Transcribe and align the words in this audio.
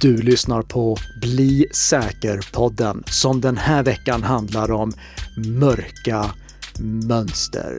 Du 0.00 0.16
lyssnar 0.16 0.62
på 0.62 0.96
Bli 1.20 1.66
säker-podden 1.72 3.02
som 3.06 3.40
den 3.40 3.56
här 3.56 3.82
veckan 3.82 4.22
handlar 4.22 4.70
om 4.70 4.92
mörka 5.36 6.30
mönster. 7.08 7.78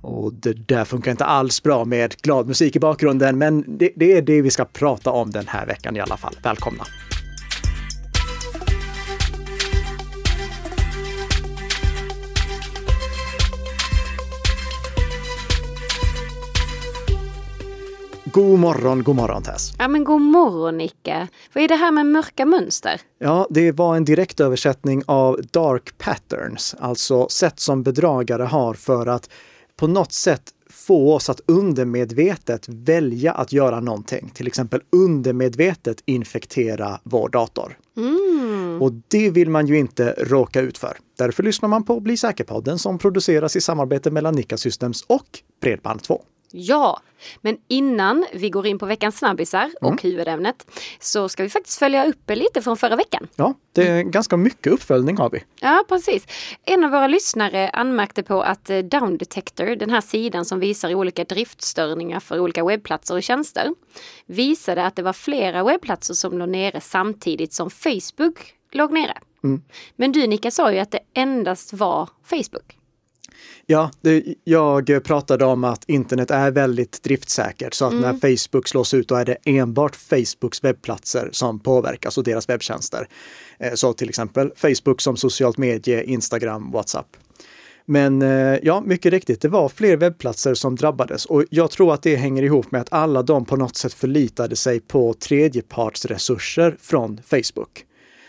Och 0.00 0.34
det 0.34 0.68
där 0.68 0.84
funkar 0.84 1.10
inte 1.10 1.24
alls 1.24 1.62
bra 1.62 1.84
med 1.84 2.14
glad 2.22 2.46
musik 2.46 2.76
i 2.76 2.80
bakgrunden, 2.80 3.38
men 3.38 3.78
det, 3.78 3.90
det 3.96 4.12
är 4.12 4.22
det 4.22 4.42
vi 4.42 4.50
ska 4.50 4.64
prata 4.64 5.10
om 5.10 5.30
den 5.30 5.46
här 5.48 5.66
veckan 5.66 5.96
i 5.96 6.00
alla 6.00 6.16
fall. 6.16 6.34
Välkomna! 6.42 6.84
God 18.34 18.58
morgon, 18.58 19.02
god 19.02 19.16
morgon 19.16 19.42
Tess. 19.42 19.72
Ja 19.78 19.88
men 19.88 20.04
god 20.04 20.20
morgon 20.20 20.78
Nicke. 20.78 21.28
Vad 21.52 21.64
är 21.64 21.68
det 21.68 21.76
här 21.76 21.92
med 21.92 22.06
mörka 22.06 22.44
mönster? 22.44 23.00
Ja, 23.18 23.46
det 23.50 23.72
var 23.72 23.96
en 23.96 24.04
direktöversättning 24.04 25.02
av 25.06 25.40
dark 25.52 25.98
patterns, 25.98 26.74
alltså 26.78 27.28
sätt 27.28 27.60
som 27.60 27.82
bedragare 27.82 28.42
har 28.42 28.74
för 28.74 29.06
att 29.06 29.30
på 29.76 29.86
något 29.86 30.12
sätt 30.12 30.42
få 30.70 31.14
oss 31.14 31.30
att 31.30 31.40
undermedvetet 31.46 32.68
välja 32.68 33.32
att 33.32 33.52
göra 33.52 33.80
någonting. 33.80 34.30
Till 34.34 34.46
exempel 34.46 34.80
undermedvetet 34.92 36.02
infektera 36.04 37.00
vår 37.02 37.28
dator. 37.28 37.78
Mm. 37.96 38.82
Och 38.82 38.92
det 39.08 39.30
vill 39.30 39.50
man 39.50 39.66
ju 39.66 39.78
inte 39.78 40.14
råka 40.18 40.60
ut 40.60 40.78
för. 40.78 40.96
Därför 41.18 41.42
lyssnar 41.42 41.68
man 41.68 41.84
på 41.84 42.00
Bli 42.00 42.16
säker-podden 42.16 42.78
som 42.78 42.98
produceras 42.98 43.56
i 43.56 43.60
samarbete 43.60 44.10
mellan 44.10 44.34
Nika 44.34 44.56
Systems 44.56 45.02
och 45.02 45.26
Bredband2. 45.62 46.20
Ja, 46.56 47.00
men 47.40 47.56
innan 47.68 48.26
vi 48.32 48.50
går 48.50 48.66
in 48.66 48.78
på 48.78 48.86
veckans 48.86 49.18
snabbisar 49.18 49.70
och 49.80 49.86
Mm. 49.88 49.98
huvudämnet 50.02 50.66
så 51.00 51.28
ska 51.28 51.42
vi 51.42 51.48
faktiskt 51.48 51.78
följa 51.78 52.06
upp 52.06 52.30
lite 52.30 52.62
från 52.62 52.76
förra 52.76 52.96
veckan. 52.96 53.28
Ja, 53.36 53.54
det 53.72 53.88
är 53.88 54.02
ganska 54.02 54.36
mycket 54.36 54.72
uppföljning 54.72 55.16
har 55.16 55.30
vi. 55.30 55.44
Ja, 55.60 55.84
precis. 55.88 56.26
En 56.64 56.84
av 56.84 56.90
våra 56.90 57.06
lyssnare 57.06 57.68
anmärkte 57.70 58.22
på 58.22 58.42
att 58.42 58.70
eh, 58.70 58.78
Down 58.78 59.18
Detector, 59.18 59.76
den 59.76 59.90
här 59.90 60.00
sidan 60.00 60.44
som 60.44 60.60
visar 60.60 60.94
olika 60.94 61.24
driftstörningar 61.24 62.20
för 62.20 62.40
olika 62.40 62.64
webbplatser 62.64 63.14
och 63.14 63.22
tjänster, 63.22 63.68
visade 64.26 64.84
att 64.86 64.96
det 64.96 65.02
var 65.02 65.12
flera 65.12 65.64
webbplatser 65.64 66.14
som 66.14 66.38
låg 66.38 66.48
nere 66.48 66.80
samtidigt 66.80 67.52
som 67.52 67.70
Facebook 67.70 68.54
låg 68.72 68.92
nere. 68.92 69.18
Mm. 69.44 69.62
Men 69.96 70.12
du 70.12 70.26
Nika 70.26 70.50
sa 70.50 70.72
ju 70.72 70.78
att 70.78 70.90
det 70.90 71.00
endast 71.14 71.72
var 71.72 72.08
Facebook. 72.24 72.78
Ja, 73.66 73.90
det, 74.00 74.24
jag 74.44 75.04
pratade 75.04 75.44
om 75.44 75.64
att 75.64 75.84
internet 75.88 76.30
är 76.30 76.50
väldigt 76.50 77.02
driftsäkert 77.02 77.74
så 77.74 77.84
att 77.84 77.94
när 77.94 78.12
Facebook 78.12 78.68
slås 78.68 78.94
ut 78.94 79.08
då 79.08 79.14
är 79.14 79.24
det 79.24 79.36
enbart 79.44 79.96
Facebooks 79.96 80.64
webbplatser 80.64 81.28
som 81.32 81.58
påverkas 81.60 82.18
och 82.18 82.24
deras 82.24 82.48
webbtjänster. 82.48 83.08
Eh, 83.58 83.74
Så 83.74 83.92
till 83.92 84.08
exempel 84.08 84.52
Facebook 84.56 85.00
som 85.00 85.16
socialt 85.16 85.58
medie, 85.58 86.04
Instagram, 86.04 86.70
WhatsApp. 86.70 87.16
Men 87.86 88.22
eh, 88.22 88.58
ja, 88.62 88.82
mycket 88.86 89.12
riktigt, 89.12 89.40
det 89.40 89.48
var 89.48 89.68
fler 89.68 89.96
webbplatser 89.96 90.54
som 90.54 90.76
drabbades 90.76 91.26
och 91.26 91.44
jag 91.50 91.70
tror 91.70 91.94
att 91.94 92.02
det 92.02 92.16
hänger 92.16 92.42
ihop 92.42 92.70
med 92.70 92.80
att 92.80 92.92
alla 92.92 93.22
de 93.22 93.44
på 93.44 93.56
något 93.56 93.76
sätt 93.76 93.94
förlitade 93.94 94.56
sig 94.56 94.80
på 94.80 95.14
tredjepartsresurser 95.14 96.76
från 96.80 97.20
Facebook. 97.26 97.84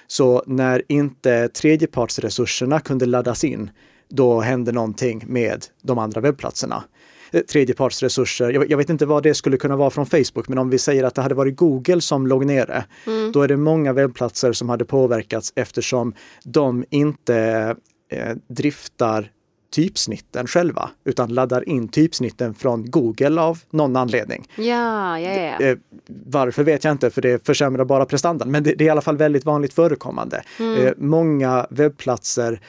Så 0.07 0.43
när 0.47 0.81
inte 0.87 1.47
tredjepartsresurserna 1.47 2.79
kunde 2.79 3.05
laddas 3.05 3.43
in, 3.43 3.69
då 4.15 4.39
hände 4.39 4.71
någonting 4.71 5.23
med 5.27 5.65
de 5.81 5.97
andra 5.97 6.21
webbplatserna. 6.21 6.83
Eh, 7.31 7.41
Tredjepartsresurser, 7.41 8.49
jag, 8.49 8.71
jag 8.71 8.77
vet 8.77 8.89
inte 8.89 9.05
vad 9.05 9.23
det 9.23 9.33
skulle 9.33 9.57
kunna 9.57 9.75
vara 9.75 9.89
från 9.89 10.05
Facebook, 10.05 10.47
men 10.47 10.57
om 10.57 10.69
vi 10.69 10.77
säger 10.77 11.03
att 11.03 11.15
det 11.15 11.21
hade 11.21 11.35
varit 11.35 11.55
Google 11.55 12.01
som 12.01 12.27
låg 12.27 12.45
nere, 12.45 12.85
då 13.33 13.41
är 13.41 13.47
det 13.47 13.57
många 13.57 13.93
webbplatser 13.93 14.53
som 14.53 14.69
hade 14.69 14.85
påverkats 14.85 15.53
eftersom 15.55 16.13
de 16.43 16.85
inte 16.89 17.75
eh, 18.11 18.35
driftar 18.47 19.31
typsnitten 19.75 20.47
själva, 20.47 20.89
utan 21.05 21.33
laddar 21.33 21.69
in 21.69 21.87
typsnitten 21.87 22.53
från 22.53 22.91
Google 22.91 23.41
av 23.41 23.59
någon 23.69 23.95
anledning. 23.95 24.47
Ja, 24.55 25.19
ja, 25.19 25.31
ja. 25.31 25.65
Eh, 25.65 25.77
varför 26.07 26.63
vet 26.63 26.83
jag 26.83 26.91
inte, 26.91 27.09
för 27.09 27.21
det 27.21 27.45
försämrar 27.45 27.85
bara 27.85 28.05
prestandan. 28.05 28.51
Men 28.51 28.63
det, 28.63 28.73
det 28.73 28.83
är 28.83 28.85
i 28.85 28.89
alla 28.89 29.01
fall 29.01 29.17
väldigt 29.17 29.45
vanligt 29.45 29.73
förekommande. 29.73 30.43
Eh, 30.59 30.93
många 30.97 31.67
webbplatser 31.69 32.59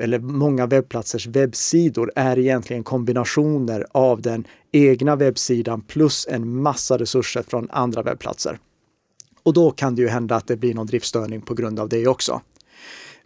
eller 0.00 0.18
många 0.18 0.66
webbplatsers 0.66 1.26
webbsidor 1.26 2.12
är 2.16 2.38
egentligen 2.38 2.84
kombinationer 2.84 3.86
av 3.92 4.22
den 4.22 4.44
egna 4.72 5.16
webbsidan 5.16 5.80
plus 5.80 6.26
en 6.30 6.62
massa 6.62 6.98
resurser 6.98 7.42
från 7.42 7.70
andra 7.70 8.02
webbplatser. 8.02 8.58
Och 9.42 9.52
då 9.52 9.70
kan 9.70 9.94
det 9.94 10.02
ju 10.02 10.08
hända 10.08 10.36
att 10.36 10.46
det 10.46 10.56
blir 10.56 10.74
någon 10.74 10.86
driftstörning 10.86 11.40
på 11.40 11.54
grund 11.54 11.80
av 11.80 11.88
det 11.88 12.06
också. 12.06 12.40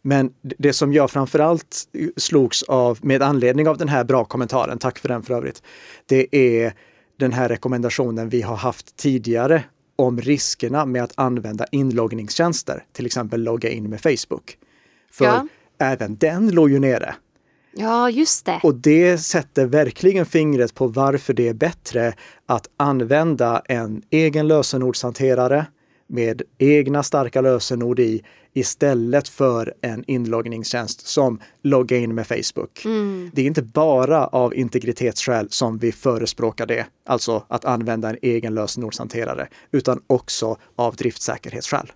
Men 0.02 0.32
det 0.40 0.72
som 0.72 0.92
jag 0.92 1.10
framförallt 1.10 1.88
slogs 2.16 2.62
av 2.62 2.98
med 3.02 3.22
anledning 3.22 3.68
av 3.68 3.78
den 3.78 3.88
här 3.88 4.04
bra 4.04 4.24
kommentaren, 4.24 4.78
tack 4.78 4.98
för 4.98 5.08
den 5.08 5.22
för 5.22 5.34
övrigt, 5.34 5.62
det 6.06 6.36
är 6.36 6.72
den 7.18 7.32
här 7.32 7.48
rekommendationen 7.48 8.28
vi 8.28 8.42
har 8.42 8.56
haft 8.56 8.96
tidigare 8.96 9.64
om 9.96 10.20
riskerna 10.20 10.86
med 10.86 11.04
att 11.04 11.12
använda 11.14 11.66
inloggningstjänster, 11.70 12.84
till 12.92 13.06
exempel 13.06 13.42
logga 13.42 13.70
in 13.70 13.90
med 13.90 14.00
Facebook. 14.00 14.58
För 15.10 15.24
Ja 15.24 15.48
även 15.78 16.16
den 16.16 16.50
låg 16.50 16.70
ju 16.70 16.78
nere. 16.78 17.14
ja, 17.72 18.10
just 18.10 18.46
det. 18.46 18.60
Och 18.62 18.74
det 18.74 19.18
sätter 19.18 19.66
verkligen 19.66 20.26
fingret 20.26 20.74
på 20.74 20.86
varför 20.86 21.32
det 21.32 21.48
är 21.48 21.54
bättre 21.54 22.14
att 22.46 22.68
använda 22.76 23.62
en 23.64 24.02
egen 24.10 24.48
lösenordshanterare 24.48 25.66
med 26.06 26.42
egna 26.58 27.02
starka 27.02 27.40
lösenord 27.40 27.98
i 27.98 28.22
istället 28.52 29.28
för 29.28 29.74
en 29.80 30.04
inloggningstjänst 30.06 31.06
som 31.06 31.40
logga 31.62 31.96
in 31.96 32.14
med 32.14 32.26
Facebook. 32.26 32.82
Det 33.32 33.42
är 33.42 33.46
inte 33.46 33.62
bara 33.62 34.26
av 34.26 34.54
integritetsskäl 34.54 35.50
som 35.50 35.78
vi 35.78 35.92
förespråkar 35.92 36.66
det, 36.66 36.86
alltså 37.06 37.44
att 37.48 37.64
använda 37.64 38.10
en 38.10 38.18
egen 38.22 38.54
lösenordshanterare, 38.54 39.48
utan 39.70 40.02
också 40.06 40.56
av 40.76 40.96
driftsäkerhetsskäl. 40.96 41.92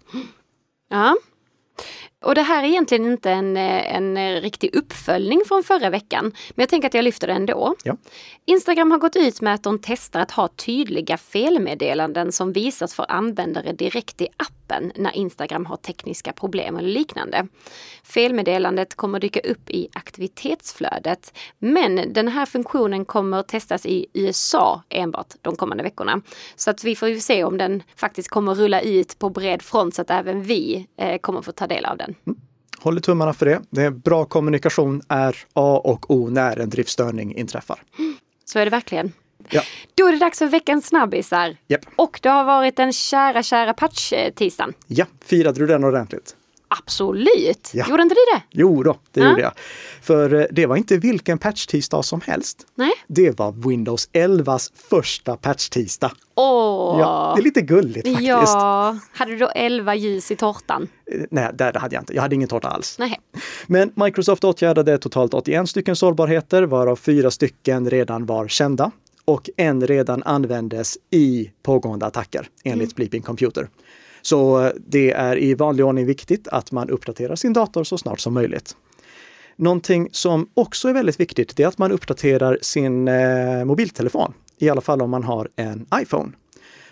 Ja. 0.90 1.16
Och 2.24 2.34
det 2.34 2.42
här 2.42 2.62
är 2.62 2.68
egentligen 2.68 3.06
inte 3.06 3.30
en, 3.30 3.56
eh, 3.56 3.96
en 3.96 4.40
riktig 4.40 4.76
uppföljning 4.76 5.42
från 5.48 5.64
förra 5.64 5.90
veckan, 5.90 6.24
men 6.24 6.62
jag 6.62 6.68
tänker 6.68 6.88
att 6.88 6.94
jag 6.94 7.04
lyfter 7.04 7.26
det 7.26 7.32
ändå. 7.32 7.74
Ja. 7.84 7.96
Instagram 8.44 8.90
har 8.90 8.98
gått 8.98 9.16
ut 9.16 9.40
med 9.40 9.54
att 9.54 9.62
de 9.62 9.78
testar 9.82 10.20
att 10.20 10.30
ha 10.30 10.48
tydliga 10.48 11.16
felmeddelanden 11.16 12.32
som 12.32 12.52
visas 12.52 12.94
för 12.94 13.06
användare 13.08 13.72
direkt 13.72 14.20
i 14.20 14.28
appen 14.36 14.92
när 14.96 15.16
Instagram 15.16 15.66
har 15.66 15.76
tekniska 15.76 16.32
problem 16.32 16.76
eller 16.76 16.88
liknande. 16.88 17.46
Felmeddelandet 18.04 18.94
kommer 18.94 19.20
dyka 19.20 19.40
upp 19.40 19.70
i 19.70 19.88
aktivitetsflödet, 19.92 21.38
men 21.58 22.12
den 22.12 22.28
här 22.28 22.46
funktionen 22.46 23.04
kommer 23.04 23.42
testas 23.42 23.86
i 23.86 24.06
USA 24.12 24.82
enbart 24.88 25.34
de 25.42 25.56
kommande 25.56 25.82
veckorna. 25.82 26.22
Så 26.56 26.70
att 26.70 26.84
vi 26.84 26.96
får 26.96 27.08
ju 27.08 27.20
se 27.20 27.44
om 27.44 27.58
den 27.58 27.82
faktiskt 27.96 28.28
kommer 28.28 28.54
rulla 28.54 28.80
ut 28.80 29.18
på 29.18 29.30
bred 29.30 29.62
front 29.62 29.94
så 29.94 30.02
att 30.02 30.10
även 30.10 30.42
vi 30.42 30.86
eh, 30.96 31.18
kommer 31.18 31.42
få 31.42 31.52
ta 31.52 31.66
del 31.66 31.84
av 31.84 31.96
den. 31.96 32.07
Håller 32.78 33.00
tummarna 33.00 33.32
för 33.32 33.46
det. 33.46 33.60
det 33.70 33.82
är 33.82 33.90
bra 33.90 34.24
kommunikation 34.24 35.02
är 35.08 35.36
A 35.52 35.80
och 35.84 36.10
O 36.10 36.28
när 36.30 36.58
en 36.58 36.70
driftstörning 36.70 37.36
inträffar. 37.36 37.78
Så 38.44 38.58
är 38.58 38.64
det 38.64 38.70
verkligen. 38.70 39.12
Ja. 39.50 39.62
Då 39.94 40.06
är 40.06 40.12
det 40.12 40.18
dags 40.18 40.38
för 40.38 40.46
veckans 40.46 40.86
snabbisar. 40.86 41.56
Japp. 41.66 41.80
Och 41.96 42.20
det 42.22 42.28
har 42.28 42.44
varit 42.44 42.76
den 42.76 42.92
kära, 42.92 43.42
kära 43.42 43.74
patch-tisdagen. 43.74 44.72
Ja, 44.86 45.06
firade 45.24 45.60
du 45.60 45.66
den 45.66 45.84
ordentligt? 45.84 46.36
Absolut! 46.68 47.70
Ja. 47.74 47.86
Gjorde 47.88 48.02
inte 48.02 48.14
du 48.14 48.36
det? 48.36 48.42
Jo 48.50 48.82
då, 48.82 48.96
det 49.12 49.20
Ja. 49.20 49.28
gjorde 49.30 49.42
jag. 49.42 49.52
För 50.02 50.34
eh, 50.34 50.44
det 50.50 50.66
var 50.66 50.76
inte 50.76 50.96
vilken 50.96 51.38
patch-tisdag 51.38 52.02
som 52.02 52.20
helst. 52.20 52.66
Nej? 52.74 52.92
Det 53.06 53.38
var 53.38 53.68
Windows 53.68 54.08
11s 54.12 54.72
första 54.90 55.36
patch-tisdag. 55.36 56.12
Åh! 56.34 56.96
Ja, 57.00 57.32
det 57.36 57.42
är 57.42 57.44
lite 57.44 57.60
gulligt 57.60 58.08
faktiskt. 58.08 58.28
Ja, 58.28 58.96
hade 59.12 59.30
du 59.30 59.38
då 59.38 59.48
11 59.48 59.94
ljus 59.94 60.30
i 60.30 60.36
tårtan? 60.36 60.88
Eh, 61.12 61.20
Nej, 61.30 61.50
det 61.54 61.78
hade 61.78 61.94
jag 61.94 62.02
inte. 62.02 62.14
Jag 62.14 62.22
hade 62.22 62.34
ingen 62.34 62.48
tårta 62.48 62.68
alls. 62.68 62.96
Nej. 62.98 63.20
Men 63.66 63.92
Microsoft 63.96 64.44
åtgärdade 64.44 64.98
totalt 64.98 65.34
81 65.34 65.68
stycken 65.68 65.96
sårbarheter, 65.96 66.62
varav 66.62 66.96
fyra 66.96 67.30
stycken 67.30 67.90
redan 67.90 68.26
var 68.26 68.48
kända 68.48 68.90
och 69.24 69.50
en 69.56 69.86
redan 69.86 70.22
användes 70.22 70.98
i 71.10 71.50
pågående 71.62 72.06
attacker 72.06 72.48
enligt 72.64 72.96
Bleeping 72.96 73.22
Computer. 73.22 73.68
Så 74.28 74.64
eh, 74.64 74.72
det 74.86 75.12
är 75.12 75.38
i 75.38 75.54
vanlig 75.54 75.86
ordning 75.86 76.06
viktigt 76.06 76.48
att 76.48 76.72
man 76.72 76.90
uppdaterar 76.90 77.36
sin 77.36 77.52
dator 77.52 77.84
så 77.84 77.98
snart 77.98 78.20
som 78.20 78.34
möjligt. 78.34 78.76
Någonting 79.56 80.08
som 80.12 80.48
också 80.54 80.88
är 80.88 80.92
väldigt 80.92 81.20
viktigt, 81.20 81.56
det 81.56 81.62
är 81.62 81.66
att 81.66 81.78
man 81.78 81.92
uppdaterar 81.92 82.58
sin 82.62 83.08
eh, 83.08 83.64
mobiltelefon. 83.64 84.32
I 84.58 84.68
alla 84.68 84.80
fall 84.80 85.02
om 85.02 85.10
man 85.10 85.24
har 85.24 85.48
en 85.56 85.86
iPhone. 86.02 86.32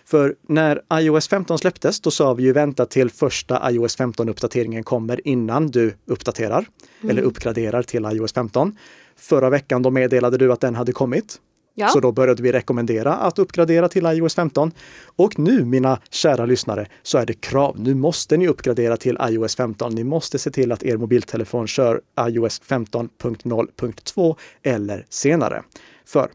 För 0.04 0.34
när 0.48 0.80
iOS 0.92 1.28
15 1.28 1.58
släpptes, 1.58 2.00
då 2.00 2.10
sa 2.10 2.34
vi 2.34 2.42
ju 2.42 2.52
vänta 2.52 2.86
till 2.86 3.10
första 3.10 3.70
iOS 3.70 3.98
15-uppdateringen 3.98 4.82
kommer 4.82 5.28
innan 5.28 5.66
du 5.66 5.94
uppdaterar 6.06 6.66
eller 7.08 7.22
uppgraderar 7.22 7.82
till 7.82 8.04
iOS 8.04 8.32
15. 8.32 8.76
Förra 9.16 9.50
veckan 9.50 9.82
då 9.82 9.90
meddelade 9.90 10.38
du 10.38 10.52
att 10.52 10.60
den 10.60 10.74
hade 10.74 10.92
kommit. 10.92 11.40
Ja. 11.78 11.88
Så 11.88 12.00
då 12.00 12.12
började 12.12 12.42
vi 12.42 12.52
rekommendera 12.52 13.14
att 13.14 13.38
uppgradera 13.38 13.88
till 13.88 14.06
iOS 14.06 14.34
15. 14.34 14.72
Och 15.16 15.38
nu, 15.38 15.64
mina 15.64 16.00
kära 16.10 16.46
lyssnare, 16.46 16.86
så 17.02 17.18
är 17.18 17.26
det 17.26 17.40
krav. 17.40 17.80
Nu 17.80 17.94
måste 17.94 18.36
ni 18.36 18.48
uppgradera 18.48 18.96
till 18.96 19.18
iOS 19.28 19.56
15. 19.56 19.94
Ni 19.94 20.04
måste 20.04 20.38
se 20.38 20.50
till 20.50 20.72
att 20.72 20.82
er 20.82 20.96
mobiltelefon 20.96 21.66
kör 21.66 22.00
iOS 22.20 22.62
15.0.2 22.62 24.36
eller 24.62 25.06
senare. 25.08 25.62
För 26.06 26.30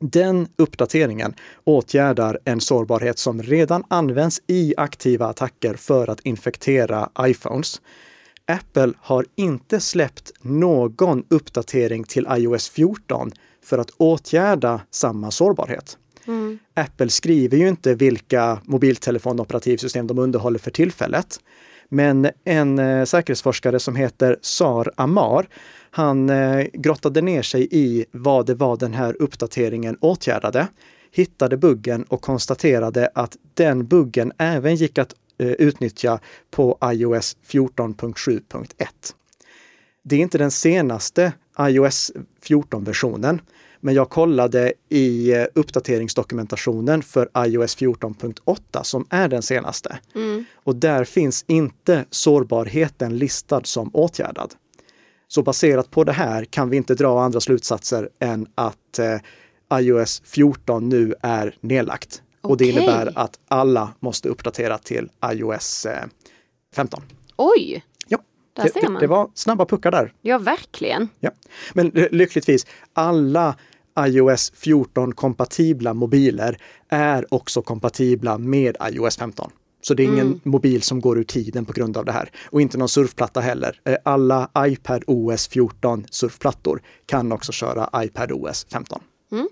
den 0.00 0.48
uppdateringen 0.56 1.34
åtgärdar 1.64 2.38
en 2.44 2.60
sårbarhet 2.60 3.18
som 3.18 3.42
redan 3.42 3.84
används 3.88 4.42
i 4.46 4.74
aktiva 4.76 5.26
attacker 5.26 5.74
för 5.74 6.10
att 6.10 6.20
infektera 6.20 7.10
iPhones. 7.20 7.80
Apple 8.46 8.92
har 8.98 9.26
inte 9.36 9.80
släppt 9.80 10.32
någon 10.40 11.24
uppdatering 11.28 12.04
till 12.04 12.26
iOS 12.30 12.68
14 12.68 13.32
för 13.64 13.78
att 13.78 13.90
åtgärda 13.90 14.80
samma 14.90 15.30
sårbarhet. 15.30 15.98
Mm. 16.26 16.58
Apple 16.74 17.08
skriver 17.08 17.58
ju 17.58 17.68
inte 17.68 17.94
vilka 17.94 18.58
mobiltelefonoperativsystem 18.64 20.06
de 20.06 20.18
underhåller 20.18 20.58
för 20.58 20.70
tillfället. 20.70 21.40
Men 21.88 22.30
en 22.44 22.78
eh, 22.78 23.04
säkerhetsforskare 23.04 23.78
som 23.78 23.96
heter 23.96 24.36
Sar 24.42 24.92
Amar, 24.96 25.48
han 25.90 26.30
eh, 26.30 26.66
grottade 26.72 27.20
ner 27.22 27.42
sig 27.42 27.68
i 27.70 28.04
vad 28.10 28.46
det 28.46 28.54
var 28.54 28.76
den 28.76 28.94
här 28.94 29.22
uppdateringen 29.22 29.96
åtgärdade, 30.00 30.68
hittade 31.10 31.56
buggen 31.56 32.02
och 32.02 32.22
konstaterade 32.22 33.10
att 33.14 33.36
den 33.54 33.86
buggen 33.86 34.32
även 34.38 34.76
gick 34.76 34.98
att 34.98 35.14
eh, 35.38 35.48
utnyttja 35.48 36.18
på 36.50 36.78
iOS 36.84 37.36
14.7.1. 37.46 38.86
Det 40.02 40.16
är 40.16 40.20
inte 40.20 40.38
den 40.38 40.50
senaste 40.50 41.32
iOS 41.58 42.12
14-versionen, 42.42 43.40
men 43.80 43.94
jag 43.94 44.10
kollade 44.10 44.72
i 44.88 45.32
eh, 45.32 45.44
uppdateringsdokumentationen 45.54 47.02
för 47.02 47.28
iOS 47.46 47.76
14.8 47.76 48.82
som 48.82 49.06
är 49.10 49.28
den 49.28 49.42
senaste. 49.42 49.98
Mm. 50.14 50.44
Och 50.54 50.76
där 50.76 51.04
finns 51.04 51.44
inte 51.48 52.04
sårbarheten 52.10 53.18
listad 53.18 53.60
som 53.64 53.90
åtgärdad. 53.94 54.54
Så 55.28 55.42
baserat 55.42 55.90
på 55.90 56.04
det 56.04 56.12
här 56.12 56.44
kan 56.44 56.70
vi 56.70 56.76
inte 56.76 56.94
dra 56.94 57.22
andra 57.22 57.40
slutsatser 57.40 58.08
än 58.18 58.46
att 58.54 58.98
eh, 58.98 59.78
iOS 59.80 60.22
14 60.24 60.88
nu 60.88 61.14
är 61.22 61.56
nedlagt. 61.60 62.22
Och 62.40 62.56
det 62.56 62.64
innebär 62.64 63.12
att 63.18 63.38
alla 63.48 63.94
måste 64.00 64.28
uppdatera 64.28 64.78
till 64.78 65.10
iOS 65.32 65.86
eh, 65.86 66.04
15. 66.74 67.02
Oj, 67.36 67.84
Där 68.56 68.62
det, 68.62 68.72
ser 68.72 68.80
det, 68.80 68.88
man. 68.88 69.00
det 69.00 69.06
var 69.06 69.30
snabba 69.34 69.66
puckar 69.66 69.90
där. 69.90 70.12
ja 70.22 70.38
verkligen. 70.38 71.08
Ja. 71.20 71.30
Men 71.72 71.88
lyckligtvis, 72.10 72.66
alla 72.92 73.56
iOS 73.98 74.52
14-kompatibla 74.52 75.94
mobiler 75.94 76.56
är 76.88 77.34
också 77.34 77.62
kompatibla 77.62 78.38
med 78.38 78.76
iOS 78.90 79.16
15. 79.16 79.50
Så 79.82 79.94
det 79.94 80.02
är 80.02 80.06
ingen 80.06 80.40
mobil 80.44 80.82
som 80.82 81.00
går 81.00 81.18
ur 81.18 81.24
tiden 81.24 81.64
på 81.64 81.72
grund 81.72 81.96
av 81.96 82.04
det 82.04 82.12
här. 82.12 82.30
Och 82.50 82.60
inte 82.60 82.78
någon 82.78 82.88
surfplatta 82.88 83.40
heller. 83.40 83.80
Eh, 83.84 83.96
Alla 84.04 84.50
iPad 84.58 85.04
OS 85.06 85.48
14 85.48 86.04
surfplattor 86.10 86.82
kan 87.06 87.32
också 87.32 87.52
köra 87.52 87.90
iPad 88.04 88.32
OS 88.32 88.66
15. 88.72 89.02
Mm. 89.32 89.48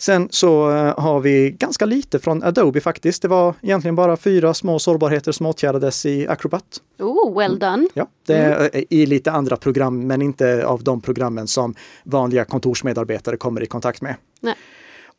Sen 0.00 0.28
så 0.30 0.70
eh, 0.70 1.00
har 1.00 1.20
vi 1.20 1.50
ganska 1.50 1.84
lite 1.84 2.18
från 2.18 2.42
Adobe 2.42 2.80
faktiskt. 2.80 3.22
Det 3.22 3.28
var 3.28 3.54
egentligen 3.62 3.94
bara 3.94 4.16
fyra 4.16 4.54
små 4.54 4.78
sårbarheter 4.78 5.32
som 5.32 5.46
åtgärdades 5.46 6.06
i 6.06 6.28
Acrobat. 6.28 6.64
Oh, 6.98 7.38
well 7.38 7.58
done. 7.58 7.88
Ja, 7.94 8.06
det 8.26 8.36
är 8.36 8.84
i 8.94 9.06
lite 9.06 9.32
andra 9.32 9.56
program, 9.56 10.06
men 10.06 10.22
inte 10.22 10.66
av 10.66 10.82
de 10.82 11.00
programmen 11.00 11.46
som 11.46 11.74
vanliga 12.04 12.44
kontorsmedarbetare 12.44 13.36
kommer 13.36 13.62
i 13.62 13.66
kontakt 13.66 14.02
med. 14.02 14.14
Nej. 14.40 14.54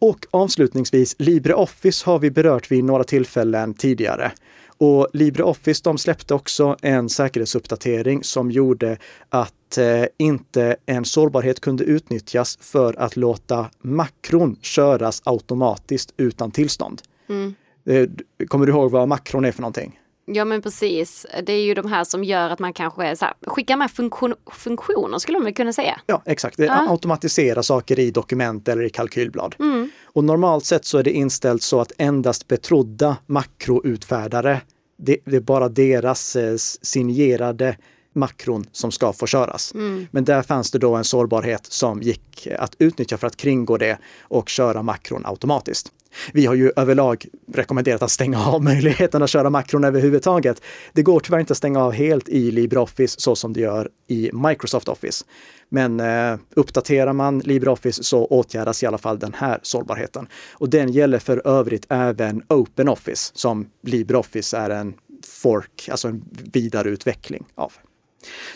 Och 0.02 0.26
avslutningsvis, 0.32 1.16
LibreOffice 1.20 2.06
har 2.06 2.20
vi 2.20 2.32
berört 2.32 2.72
vid 2.72 2.84
några 2.84 3.04
tillfällen 3.04 3.74
tidigare. 3.74 4.32
Och 4.80 5.08
LibreOffice 5.14 5.82
de 5.84 5.98
släppte 5.98 6.34
också 6.34 6.78
en 6.82 7.10
säkerhetsuppdatering 7.10 8.24
som 8.24 8.52
gjorde 8.52 8.98
att 9.30 9.78
eh, 9.78 10.06
inte 10.18 10.76
en 10.86 11.06
sårbarhet 11.06 11.60
kunde 11.60 11.84
utnyttjas 11.84 12.58
för 12.62 13.00
att 13.00 13.16
låta 13.16 13.70
makron 13.82 14.58
köras 14.62 15.22
automatiskt 15.26 16.14
utan 16.18 16.52
tillstånd. 16.52 17.02
Mm. 17.30 17.56
Eh, 17.86 18.10
Kommer 18.48 18.66
du 18.66 18.72
ihåg 18.72 18.92
vad 18.92 19.08
makron 19.08 19.46
är 19.46 19.52
för 19.52 19.62
någonting? 19.62 20.00
Ja 20.34 20.46
men 20.46 20.62
precis, 20.62 21.26
det 21.44 21.54
är 21.54 21.62
ju 21.62 21.74
de 21.74 21.92
här 21.92 22.04
som 22.04 22.24
gör 22.24 22.50
att 22.50 22.60
man 22.60 22.74
kanske 22.74 23.16
så 23.16 23.26
här, 23.26 23.34
skickar 23.48 23.76
med 23.78 23.92
funktion, 23.92 24.34
funktioner 24.52 25.18
skulle 25.18 25.40
man 25.40 25.54
kunna 25.54 25.74
säga. 25.74 26.00
Ja, 26.06 26.22
exakt. 26.26 26.58
Det 26.58 26.66
Ja. 26.66 26.90
automatiserar 26.90 27.62
saker 27.62 28.00
i 28.00 28.12
dokument 28.12 28.68
eller 28.68 28.84
i 28.84 28.90
kalkylblad. 28.90 29.56
Mm. 29.60 29.92
Och 30.06 30.24
normalt 30.24 30.66
sett 30.66 30.86
så 30.86 30.98
är 30.98 31.04
det 31.04 31.12
inställt 31.12 31.62
så 31.64 31.82
att 31.82 31.92
endast 31.98 32.48
betrodda 32.48 33.18
makroutfärdare, 33.26 34.62
det, 34.98 35.18
det 35.26 35.36
är 35.36 35.40
bara 35.42 35.70
deras 35.70 36.36
eh, 36.36 36.56
signerade 36.82 37.78
makron 38.16 38.66
som 38.72 38.92
ska 38.92 39.14
få 39.14 39.28
köras. 39.28 39.74
Mm. 39.74 40.08
Men 40.12 40.24
där 40.26 40.42
fanns 40.42 40.72
det 40.72 40.80
då 40.80 40.96
en 40.96 41.04
sårbarhet 41.04 41.66
som 41.66 42.02
gick 42.02 42.48
att 42.60 42.76
utnyttja 42.80 43.18
för 43.18 43.28
att 43.28 43.38
kringgå 43.38 43.78
det 43.78 43.98
och 44.22 44.50
köra 44.50 44.84
makron 44.84 45.26
automatiskt. 45.26 45.92
Vi 46.34 46.46
har 46.46 46.56
ju 46.56 46.72
överlag 46.76 47.26
rekommenderat 47.54 48.02
att 48.02 48.12
stänga 48.12 48.46
av 48.46 48.64
möjligheten 48.64 49.24
att 49.24 49.30
köra 49.30 49.50
makron 49.50 49.84
överhuvudtaget. 49.84 50.62
Det 50.94 51.04
går 51.04 51.20
tyvärr 51.20 51.40
inte 51.40 51.52
att 51.52 51.58
stänga 51.58 51.84
av 51.84 51.92
helt 51.92 52.30
i 52.30 52.52
LibreOffice 52.52 53.20
så 53.20 53.36
som 53.36 53.54
det 53.54 53.60
gör 53.60 53.90
i 54.08 54.30
Microsoft 54.34 54.88
Office. 54.88 55.26
Men 55.70 56.00
eh, 56.00 56.40
uppdaterar 56.56 57.14
man 57.14 57.40
LibreOffice 57.40 58.04
så 58.04 58.26
åtgärdas 58.26 58.84
i 58.84 58.86
alla 58.86 58.98
fall 58.98 59.20
den 59.20 59.34
här 59.34 59.60
sårbarheten. 59.62 60.28
Och 60.54 60.70
den 60.70 60.92
gäller 60.92 61.20
för 61.20 61.48
övrigt 61.48 61.86
även 61.90 62.44
OpenOffice 62.48 63.32
som 63.36 63.70
LibreOffice 63.84 64.58
är 64.58 64.70
en 64.70 64.94
fork, 65.28 65.90
alltså 65.92 66.08
en 66.08 66.26
vidareutveckling 66.54 67.46
av. 67.56 67.74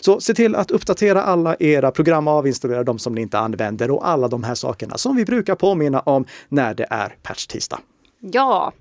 Så 0.00 0.20
se 0.20 0.34
till 0.34 0.54
att 0.54 0.70
uppdatera 0.70 1.22
alla 1.22 1.56
era 1.60 1.90
program 1.90 2.28
avinstallera 2.28 2.84
de 2.84 2.98
som 2.98 3.14
ni 3.14 3.20
inte 3.20 3.38
använder 3.38 3.90
och 3.90 4.08
alla 4.08 4.28
de 4.28 4.44
här 4.44 4.54
sakerna 4.54 4.98
som 4.98 5.16
vi 5.16 5.24
brukar 5.24 5.54
påminna 5.54 6.00
om 6.00 6.24
när 6.48 6.74
det 6.74 6.86
är 6.90 7.16
patch-tisdag. 7.22 7.78
Ja. 8.20 8.72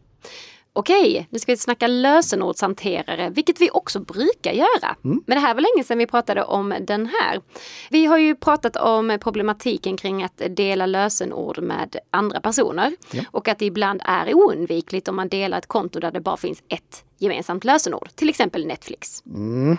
Okej, 0.75 1.27
nu 1.29 1.39
ska 1.39 1.51
vi 1.51 1.57
snacka 1.57 1.87
lösenordshanterare, 1.87 3.29
vilket 3.29 3.61
vi 3.61 3.69
också 3.73 3.99
brukar 3.99 4.51
göra. 4.51 4.95
Men 5.01 5.21
det 5.25 5.39
här 5.39 5.53
var 5.53 5.61
länge 5.61 5.83
sedan 5.83 5.97
vi 5.97 6.07
pratade 6.07 6.43
om 6.43 6.75
den 6.81 7.05
här. 7.05 7.41
Vi 7.89 8.05
har 8.05 8.17
ju 8.17 8.35
pratat 8.35 8.75
om 8.75 9.17
problematiken 9.21 9.97
kring 9.97 10.23
att 10.23 10.41
dela 10.49 10.85
lösenord 10.85 11.59
med 11.61 11.95
andra 12.11 12.41
personer 12.41 12.95
och 13.31 13.47
att 13.47 13.59
det 13.59 13.65
ibland 13.65 14.01
är 14.05 14.33
oundvikligt 14.33 15.07
om 15.07 15.15
man 15.15 15.29
delar 15.29 15.57
ett 15.57 15.67
konto 15.67 15.99
där 15.99 16.11
det 16.11 16.21
bara 16.21 16.37
finns 16.37 16.63
ett 16.67 17.03
gemensamt 17.17 17.63
lösenord, 17.63 18.09
till 18.15 18.29
exempel 18.29 18.65
Netflix. 18.65 19.23
Mm, 19.25 19.77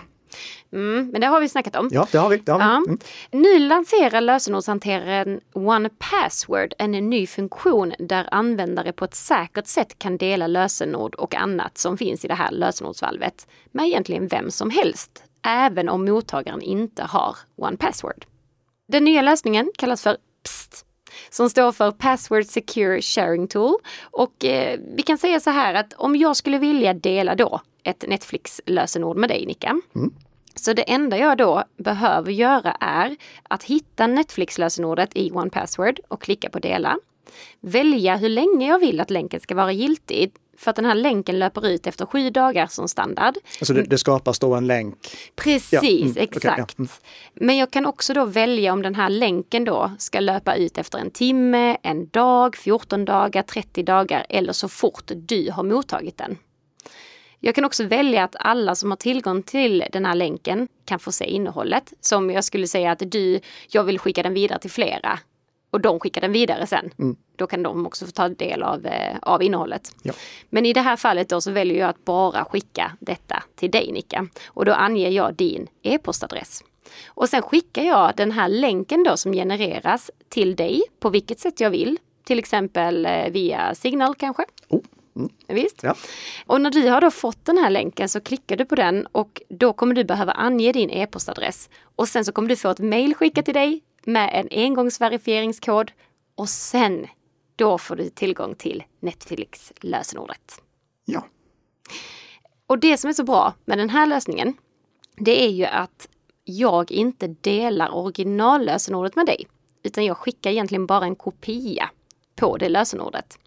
men 1.11 1.21
det 1.21 1.27
har 1.27 1.41
vi 1.41 1.49
snackat 1.49 1.75
om. 1.75 1.89
Ja, 1.91 2.07
det 2.11 2.17
har 2.17 2.29
vi. 2.29 2.37
Det 2.37 2.51
har 2.51 2.59
vi. 2.59 2.65
Ja. 2.65 2.77
Mm. 2.77 2.99
Nu 3.31 3.59
lanserar 3.59 4.21
lösenordshanteraren 4.21 5.41
One 5.53 5.89
Password 5.89 6.73
en 6.77 6.91
ny 6.91 7.27
funktion 7.27 7.93
där 7.99 8.27
användare 8.31 8.91
på 8.91 9.05
ett 9.05 9.15
säkert 9.15 9.67
sätt 9.67 9.99
kan 9.99 10.17
dela 10.17 10.47
lösenord 10.47 11.15
och 11.15 11.35
annat 11.35 11.77
som 11.77 11.97
finns 11.97 12.25
i 12.25 12.27
det 12.27 12.33
här 12.33 12.51
lösenordsvalvet 12.51 13.47
med 13.71 13.85
egentligen 13.85 14.27
vem 14.27 14.51
som 14.51 14.69
helst, 14.69 15.23
även 15.47 15.89
om 15.89 16.05
mottagaren 16.05 16.61
inte 16.61 17.03
har 17.03 17.37
One 17.57 17.77
Password. 17.77 18.25
Den 18.87 19.05
nya 19.05 19.21
lösningen 19.21 19.71
kallas 19.77 20.03
för 20.03 20.17
PST 20.43 20.85
som 21.29 21.49
står 21.49 21.71
för 21.71 21.91
Password 21.91 22.45
Secure 22.45 23.01
Sharing 23.01 23.47
Tool. 23.47 23.75
Och 24.01 24.45
eh, 24.45 24.79
vi 24.95 25.03
kan 25.03 25.17
säga 25.17 25.39
så 25.39 25.49
här 25.49 25.73
att 25.73 25.93
om 25.93 26.15
jag 26.15 26.35
skulle 26.35 26.57
vilja 26.57 26.93
dela 26.93 27.35
då 27.35 27.61
ett 27.83 28.05
Netflix-lösenord 28.07 29.17
med 29.17 29.29
dig 29.29 29.45
Nicka. 29.45 29.81
Så 30.55 30.73
det 30.73 30.91
enda 30.91 31.17
jag 31.17 31.37
då 31.37 31.63
behöver 31.77 32.31
göra 32.31 32.71
är 32.79 33.15
att 33.43 33.63
hitta 33.63 34.07
Netflix-lösenordet 34.07 35.09
i 35.13 35.31
One 35.31 35.49
Password 35.49 35.99
och 36.07 36.21
klicka 36.21 36.49
på 36.49 36.59
dela. 36.59 36.97
Välja 37.61 38.15
hur 38.15 38.29
länge 38.29 38.67
jag 38.67 38.79
vill 38.79 38.99
att 38.99 39.09
länken 39.09 39.39
ska 39.39 39.55
vara 39.55 39.71
giltig 39.71 40.31
för 40.57 40.69
att 40.69 40.75
den 40.75 40.85
här 40.85 40.95
länken 40.95 41.39
löper 41.39 41.67
ut 41.67 41.87
efter 41.87 42.05
sju 42.05 42.29
dagar 42.29 42.67
som 42.67 42.87
standard. 42.87 43.35
Alltså 43.59 43.73
det, 43.73 43.83
det 43.83 43.97
skapas 43.97 44.39
då 44.39 44.53
en 44.53 44.67
länk. 44.67 44.95
Precis, 45.35 45.73
Ja, 45.73 45.81
mm, 45.81 46.13
exakt. 46.17 46.57
ja, 46.57 46.67
mm. 46.77 46.89
Men 47.33 47.57
jag 47.57 47.71
kan 47.71 47.85
också 47.85 48.13
då 48.13 48.25
välja 48.25 48.73
om 48.73 48.81
den 48.81 48.95
här 48.95 49.09
länken 49.09 49.63
då 49.65 49.91
ska 49.99 50.19
löpa 50.19 50.55
ut 50.55 50.77
efter 50.77 50.97
en 50.99 51.11
timme, 51.11 51.77
en 51.83 52.07
dag, 52.07 52.55
14 52.55 53.05
dagar, 53.05 53.41
30 53.41 53.83
dagar 53.83 54.25
eller 54.29 54.53
så 54.53 54.69
fort 54.69 55.11
du 55.15 55.51
har 55.51 55.63
mottagit 55.63 56.17
den. 56.17 56.37
Jag 57.45 57.55
kan 57.55 57.65
också 57.65 57.83
välja 57.83 58.23
att 58.23 58.35
alla 58.39 58.75
som 58.75 58.91
har 58.91 58.97
tillgång 58.97 59.43
till 59.43 59.83
den 59.91 60.05
här 60.05 60.15
länken 60.15 60.67
kan 60.85 60.99
få 60.99 61.11
se 61.11 61.25
innehållet. 61.25 61.93
Som 61.99 62.31
jag 62.31 62.43
skulle 62.43 62.67
säga 62.67 62.91
att 62.91 63.11
du, 63.11 63.39
jag 63.69 63.83
vill 63.83 63.99
skicka 63.99 64.23
den 64.23 64.33
vidare 64.33 64.59
till 64.59 64.71
flera 64.71 65.19
och 65.71 65.81
de 65.81 65.99
skickar 65.99 66.21
den 66.21 66.31
vidare 66.31 66.67
sen. 66.67 67.15
Då 67.35 67.47
kan 67.47 67.63
de 67.63 67.85
också 67.85 68.05
få 68.05 68.11
ta 68.11 68.29
del 68.29 68.63
av, 68.63 68.85
eh, 68.85 69.17
av 69.21 69.43
innehållet. 69.43 69.95
Ja. 70.03 70.13
Men 70.49 70.65
i 70.65 70.73
det 70.73 70.81
här 70.81 70.95
fallet 70.95 71.29
då 71.29 71.41
så 71.41 71.51
väljer 71.51 71.79
jag 71.79 71.89
att 71.89 72.05
bara 72.05 72.45
skicka 72.45 72.91
detta 72.99 73.43
till 73.55 73.71
dig 73.71 73.91
Nicka. 73.91 74.27
Och 74.47 74.65
då 74.65 74.73
anger 74.73 75.09
jag 75.09 75.33
din 75.33 75.67
e-postadress. 75.81 76.63
Och 77.07 77.29
sen 77.29 77.41
skickar 77.41 77.83
jag 77.83 78.15
den 78.15 78.31
här 78.31 78.47
länken 78.47 79.03
då 79.03 79.17
som 79.17 79.33
genereras 79.33 80.11
till 80.29 80.55
dig 80.55 80.83
på 80.99 81.09
vilket 81.09 81.39
sätt 81.39 81.59
jag 81.59 81.69
vill. 81.69 81.97
Till 82.23 82.39
exempel 82.39 83.05
eh, 83.05 83.29
via 83.29 83.75
Signal 83.75 84.15
kanske. 84.15 84.45
Oh. 84.69 84.81
Mm. 85.15 85.29
Visst? 85.47 85.83
Ja. 85.83 85.95
Och 86.45 86.61
när 86.61 86.71
du 86.71 86.89
har 86.89 87.01
då 87.01 87.11
fått 87.11 87.45
den 87.45 87.57
här 87.57 87.69
länken 87.69 88.09
så 88.09 88.21
klickar 88.21 88.57
du 88.57 88.65
på 88.65 88.75
den 88.75 89.05
och 89.05 89.41
då 89.49 89.73
kommer 89.73 89.95
du 89.95 90.03
behöva 90.03 90.31
ange 90.31 90.71
din 90.71 90.89
e-postadress. 90.89 91.69
Och 91.95 92.07
sen 92.07 92.25
så 92.25 92.31
kommer 92.31 92.49
du 92.49 92.55
få 92.55 92.69
ett 92.69 92.79
mail 92.79 93.15
skickat 93.15 93.45
till 93.45 93.53
dig 93.53 93.81
med 94.03 94.29
en 94.33 94.47
engångsverifieringskod 94.51 95.91
och 96.35 96.49
sen 96.49 97.07
då 97.55 97.77
får 97.77 97.95
du 97.95 98.09
tillgång 98.09 98.55
till 98.55 98.83
Netflix 98.99 99.73
lösenordet. 99.81 100.61
Ja. 101.05 101.27
Och 102.67 102.79
det 102.79 102.97
som 102.97 103.09
är 103.09 103.13
så 103.13 103.23
bra 103.23 103.53
med 103.65 103.77
den 103.77 103.89
här 103.89 104.05
lösningen, 104.05 104.53
det 105.17 105.43
är 105.43 105.49
ju 105.49 105.65
att 105.65 106.07
jag 106.43 106.91
inte 106.91 107.27
delar 107.27 107.95
originallösenordet 107.95 109.15
med 109.15 109.25
dig, 109.25 109.47
utan 109.83 110.05
jag 110.05 110.17
skickar 110.17 110.51
egentligen 110.51 110.85
bara 110.85 111.05
en 111.05 111.15
kopia 111.15 111.89
på 112.35 112.57
det 112.57 112.69
lösenordet. 112.69 113.39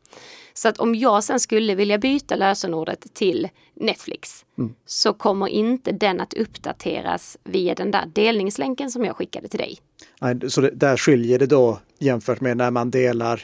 Så 0.58 0.68
att 0.68 0.78
om 0.78 0.94
jag 0.94 1.24
sen 1.24 1.40
skulle 1.40 1.74
vilja 1.74 1.98
byta 1.98 2.36
lösenordet 2.36 3.14
till 3.14 3.48
Netflix 3.74 4.44
mm. 4.58 4.74
så 4.86 5.12
kommer 5.12 5.48
inte 5.48 5.92
den 5.92 6.20
att 6.20 6.34
uppdateras 6.34 7.38
via 7.44 7.74
den 7.74 7.90
där 7.90 8.06
delningslänken 8.14 8.90
som 8.90 9.04
jag 9.04 9.16
skickade 9.16 9.48
till 9.48 9.58
dig. 9.58 9.78
Så 10.48 10.60
det, 10.60 10.70
där 10.70 10.96
skiljer 10.96 11.38
det 11.38 11.46
då 11.46 11.78
jämfört 11.98 12.40
med 12.40 12.56
när 12.56 12.70
man 12.70 12.90
delar 12.90 13.42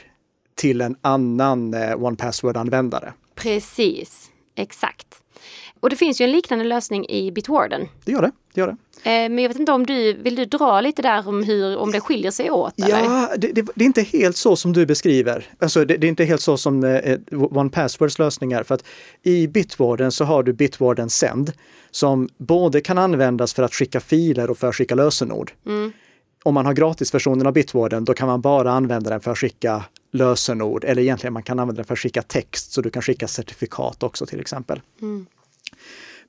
till 0.55 0.81
en 0.81 0.95
annan 1.01 1.73
eh, 1.73 2.03
One 2.03 2.17
Password-användare? 2.17 3.13
Precis, 3.35 4.31
exakt. 4.55 5.07
Och 5.85 5.89
det 5.89 5.95
finns 5.95 6.21
ju 6.21 6.25
en 6.25 6.31
liknande 6.31 6.65
lösning 6.65 7.09
i 7.09 7.31
Bitwarden. 7.31 7.87
Det 8.05 8.11
gör 8.11 8.21
det. 8.21 8.31
det, 8.53 8.61
gör 8.61 8.67
det. 8.67 8.77
Eh, 9.09 9.29
men 9.29 9.39
jag 9.39 9.49
vet 9.49 9.59
inte 9.59 9.71
om 9.71 9.85
du, 9.85 10.13
vill 10.13 10.35
du 10.35 10.45
dra 10.45 10.81
lite 10.81 11.01
där 11.01 11.27
om 11.27 11.43
hur, 11.43 11.77
om 11.77 11.91
det 11.91 11.99
skiljer 11.99 12.31
sig 12.31 12.51
åt? 12.51 12.73
Ja, 12.75 13.29
det, 13.37 13.51
det, 13.51 13.67
det, 13.75 13.83
är 13.83 13.85
inte 13.85 14.01
helt 14.01 14.37
så 14.37 14.55
som 14.55 14.73
du 14.73 14.85
beskriver. 14.85 15.49
Alltså 15.59 15.85
det, 15.85 15.97
det 15.97 16.07
är 16.07 16.09
inte 16.09 16.23
helt 16.23 16.41
så 16.41 16.57
som 16.57 16.83
eh, 16.83 17.17
One 17.31 17.69
Passwords 17.69 18.19
lösningar. 18.19 18.63
För 18.63 18.75
att 18.75 18.83
i 19.23 19.47
Bitwarden 19.47 20.11
så 20.11 20.25
har 20.25 20.43
du 20.43 20.53
Bitwarden 20.53 21.09
Send 21.09 21.51
som 21.91 22.29
både 22.37 22.81
kan 22.81 22.97
användas 22.97 23.53
för 23.53 23.63
att 23.63 23.73
skicka 23.73 23.99
filer 23.99 24.49
och 24.49 24.57
för 24.57 24.67
att 24.67 24.75
skicka 24.75 24.95
lösenord. 24.95 25.51
Mm. 25.65 25.91
Om 26.43 26.53
man 26.53 26.65
har 26.65 26.73
gratisversionen 26.73 27.47
av 27.47 27.53
Bitwarden, 27.53 28.05
då 28.05 28.13
kan 28.13 28.27
man 28.27 28.41
bara 28.41 28.71
använda 28.71 29.09
den 29.09 29.21
för 29.21 29.31
att 29.31 29.37
skicka 29.37 29.85
lösenord, 30.11 30.83
eller 30.83 31.01
egentligen 31.01 31.33
man 31.33 31.43
kan 31.43 31.59
använda 31.59 31.79
den 31.79 31.85
för 31.85 31.93
att 31.93 31.99
skicka 31.99 32.21
text, 32.21 32.71
så 32.71 32.81
du 32.81 32.89
kan 32.89 33.01
skicka 33.01 33.27
certifikat 33.27 34.03
också 34.03 34.25
till 34.25 34.39
exempel. 34.39 34.81
Mm. 35.01 35.25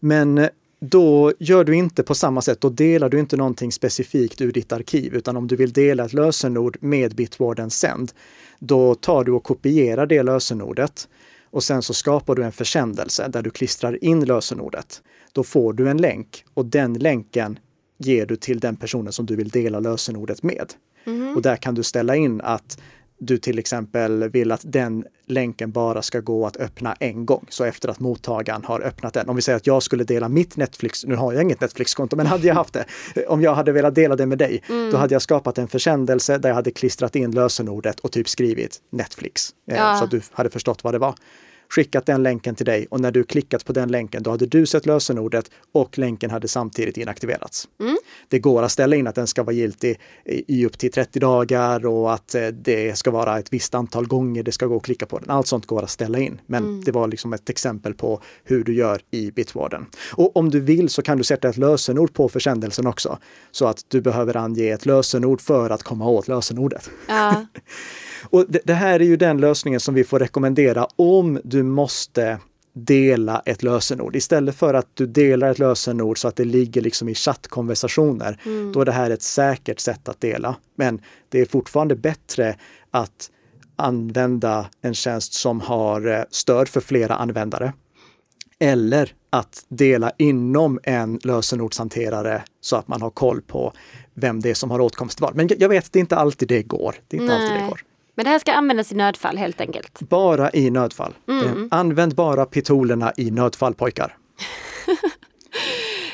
Men 0.01 0.39
eh, 0.39 0.49
då 0.81 1.33
gör 1.39 1.65
du 1.65 1.77
inte 1.77 2.03
på 2.03 2.15
samma 2.15 2.43
sätt, 2.43 2.61
då 2.61 2.69
delar 2.69 3.09
du 3.09 3.19
inte 3.19 3.37
någonting 3.37 3.73
specifikt 3.73 4.41
ur 4.41 4.53
ditt 4.53 4.73
arkiv, 4.73 5.15
utan 5.15 5.37
om 5.37 5.47
du 5.47 5.57
vill 5.57 5.73
dela 5.73 6.05
ett 6.05 6.13
lösenord 6.13 6.77
med 6.81 7.15
Bitwarden 7.15 7.71
Send, 7.71 8.13
då 8.59 8.95
tar 8.95 9.25
du 9.25 9.33
och 9.33 9.45
kopierar 9.45 10.07
det 10.07 10.23
lösenordet 10.23 11.09
och 11.51 11.65
sen 11.65 11.83
så 11.83 11.95
skapar 11.95 12.35
du 12.35 12.45
en 12.45 12.53
försändelse 12.53 13.29
där 13.29 13.43
du 13.43 13.51
klistrar 13.51 14.05
in 14.05 14.25
lösenordet. 14.25 15.03
Då 15.33 15.43
får 15.43 15.73
du 15.73 15.91
en 15.91 15.97
länk 15.97 16.45
och 16.55 16.67
den 16.67 16.95
länken 16.95 17.59
ger 17.99 18.27
du 18.27 18.37
till 18.37 18.61
den 18.61 18.77
personen 18.77 19.13
som 19.13 19.27
du 19.27 19.37
vill 19.37 19.49
dela 19.49 19.81
lösenordet 19.81 20.43
med. 20.43 20.73
Mm. 21.05 21.37
Och 21.37 21.43
där 21.43 21.57
kan 21.57 21.75
du 21.75 21.83
ställa 21.83 22.17
in 22.17 22.41
att 22.41 22.79
du 23.19 23.39
till 23.39 23.59
exempel 23.59 24.29
vill 24.29 24.53
att 24.53 24.61
den 24.65 25.05
länken 25.27 25.73
bara 25.73 26.03
ska 26.03 26.21
gå 26.21 26.47
att 26.47 26.57
öppna 26.57 26.95
en 27.01 27.27
gång. 27.27 27.47
Så 27.49 27.65
efter 27.65 27.89
att 27.89 28.01
mottagaren 28.01 28.65
har 28.65 28.81
öppnat 28.81 29.15
den. 29.15 29.29
Om 29.29 29.37
vi 29.37 29.43
säger 29.43 29.57
att 29.57 29.67
jag 29.67 29.83
skulle 29.83 30.05
dela 30.05 30.29
mitt 30.29 30.57
Netflix, 30.57 31.05
nu 31.05 31.15
har 31.15 31.33
jag 31.33 31.43
inget 31.43 31.61
Netflix-konto, 31.61 32.17
men 32.17 32.27
hade 32.27 32.47
jag 32.47 32.55
haft 32.55 32.75
det, 32.75 32.85
om 33.29 33.43
jag 33.43 33.55
hade 33.55 33.73
velat 33.73 33.95
dela 33.95 34.17
det 34.17 34.27
med 34.27 34.39
dig, 34.39 34.63
mm. 34.69 34.91
då 34.91 34.97
hade 34.97 35.15
jag 35.15 35.23
skapat 35.23 35.59
en 35.59 35.69
försändelse 35.69 36.39
där 36.39 36.49
jag 36.49 36.57
hade 36.57 36.71
klistrat 36.71 37.17
in 37.17 37.31
lösenordet 37.31 38.01
och 38.01 38.13
typ 38.13 38.29
skrivit 38.29 38.81
Netflix. 38.91 39.55
Eh, 39.71 39.77
ja. 39.77 39.97
Så 39.97 40.05
att 40.05 40.11
du 40.11 40.21
hade 40.33 40.51
förstått 40.51 40.85
vad 40.85 40.95
det 40.95 40.99
var 40.99 41.15
skickat 41.69 42.07
den 42.07 42.23
länken 42.23 42.55
till 42.55 42.67
dig 42.67 42.87
och 42.91 43.01
när 43.01 43.11
du 43.11 43.25
klickat 43.25 43.65
på 43.65 43.73
den 43.73 43.89
länken, 43.89 44.23
då 44.23 44.31
hade 44.31 44.47
du 44.47 44.67
sett 44.67 44.87
lösenordet 44.87 45.51
och 45.73 45.99
länken 45.99 46.31
hade 46.31 46.49
samtidigt 46.49 46.97
inaktiverats. 46.97 47.69
Mm. 47.81 47.97
Det 48.29 48.39
går 48.39 48.63
att 48.63 48.73
ställa 48.73 48.97
in 48.97 49.07
att 49.07 49.15
den 49.15 49.27
ska 49.27 49.43
vara 49.43 49.55
giltig 49.55 50.01
i 50.25 50.67
upp 50.67 50.79
till 50.79 50.93
30 50.93 51.21
dagar 51.21 51.87
och 51.87 52.13
att 52.13 52.35
eh, 52.35 52.47
det 52.47 52.99
ska 52.99 53.11
vara 53.11 53.39
ett 53.39 53.53
visst 53.53 53.75
antal 53.75 54.07
gånger 54.07 54.43
det 54.43 54.53
ska 54.53 54.67
gå 54.67 54.77
att 54.77 54.83
klicka 54.83 55.07
på 55.07 55.19
den. 55.19 55.31
Allt 55.31 55.47
sånt 55.47 55.67
går 55.67 55.83
att 55.83 55.91
ställa 55.91 56.19
in. 56.19 56.41
Men 56.47 56.65
mm. 56.65 56.85
det 56.85 56.93
var 56.93 57.09
liksom 57.09 57.33
ett 57.33 57.51
exempel 57.51 57.95
på 57.95 58.21
hur 58.45 58.65
du 58.65 58.75
gör 58.75 59.01
i 59.11 59.31
Bitwarden. 59.31 59.87
Och 60.13 60.37
om 60.37 60.51
du 60.51 60.61
vill 60.61 60.89
så 60.89 61.03
kan 61.03 61.19
du 61.19 61.25
sätta 61.25 61.49
ett 61.49 61.57
lösenord 61.57 62.15
på 62.15 62.29
försändelsen 62.29 62.87
också. 62.87 63.19
Så 63.51 63.67
att 63.67 63.85
du 63.89 64.01
behöver 64.01 64.37
ange 64.37 64.73
ett 64.73 64.87
lösenord 64.87 65.41
för 65.41 65.71
att 65.71 65.83
komma 65.83 66.09
åt 66.09 66.29
lösenordet. 66.29 66.91
Ja. 67.09 67.47
Och 68.23 68.45
det, 68.49 68.61
det, 68.65 68.75
här 68.75 69.01
är 69.01 69.05
ju 69.05 69.17
den 69.17 69.39
lösningen 69.39 69.81
som 69.81 69.95
vi 69.95 70.05
får 70.05 70.19
rekommendera 70.19 70.89
om 70.97 71.41
du 71.45 71.63
måste 71.63 72.39
dela 72.73 73.43
ett 73.45 73.63
lösenord. 73.63 74.17
Istället 74.17 74.57
för 74.57 74.75
att 74.75 74.89
du 74.95 75.07
delar 75.07 75.51
ett 75.51 75.59
lösenord 75.59 76.19
så 76.19 76.29
att 76.29 76.37
det 76.37 76.45
ligger 76.45 76.81
liksom 76.81 77.09
i 77.09 77.15
chattkonversationer, 77.15 78.41
mm. 78.45 78.73
då 78.73 78.81
är 78.81 78.85
det 78.85 78.93
här 78.93 79.11
ett 79.11 79.23
säkert 79.23 79.81
sätt 79.81 80.09
att 80.09 80.21
dela. 80.21 80.57
Men 80.75 81.01
det 81.29 81.41
är 81.41 81.45
fortfarande 81.45 81.97
bättre 81.97 82.57
att 82.91 83.31
använda 83.77 84.71
en 84.83 84.95
tjänst 84.95 85.33
som 85.33 85.61
har 85.61 86.07
eh, 86.07 86.23
stöd 86.31 86.69
för 86.69 86.81
flera 86.81 87.15
användare. 87.15 87.73
Eller 88.59 89.15
att 89.31 89.65
dela 89.69 90.13
inom 90.19 90.81
en 90.83 91.19
lösenordshanterare 91.23 92.43
så 92.61 92.77
att 92.77 92.89
man 92.89 93.03
har 93.03 93.11
koll 93.11 93.43
på 93.43 93.73
vem 94.15 94.41
det 94.41 94.51
är 94.51 94.55
som 94.55 94.71
har 94.71 94.81
åtkomst 94.81 95.17
till 95.17 95.23
vad. 95.23 95.35
Men 95.35 95.49
jag 95.59 95.69
vet, 95.69 95.85
att 95.85 95.93
det 95.93 95.99
är 95.99 96.01
inte 96.01 96.17
alltid 96.17 96.49
det 96.49 96.63
går. 96.63 96.95
Det 97.09 97.17
är 97.17 97.21
inte 97.21 97.35
alltid 97.35 97.53
det 97.53 97.69
går. 97.69 97.81
Men 98.17 98.25
det 98.25 98.31
här 98.31 98.39
ska 98.39 98.53
användas 98.53 98.93
i 98.93 98.95
nödfall 98.95 99.37
helt 99.37 99.61
enkelt? 99.61 100.01
Bara 100.01 100.51
i 100.53 100.71
nödfall. 100.71 101.15
Mm. 101.29 101.45
Eh, 101.45 101.53
använd 101.71 102.15
bara 102.15 102.47
pitolerna 102.47 103.13
i 103.17 103.31
nödfall 103.31 103.75
pojkar. 103.75 104.17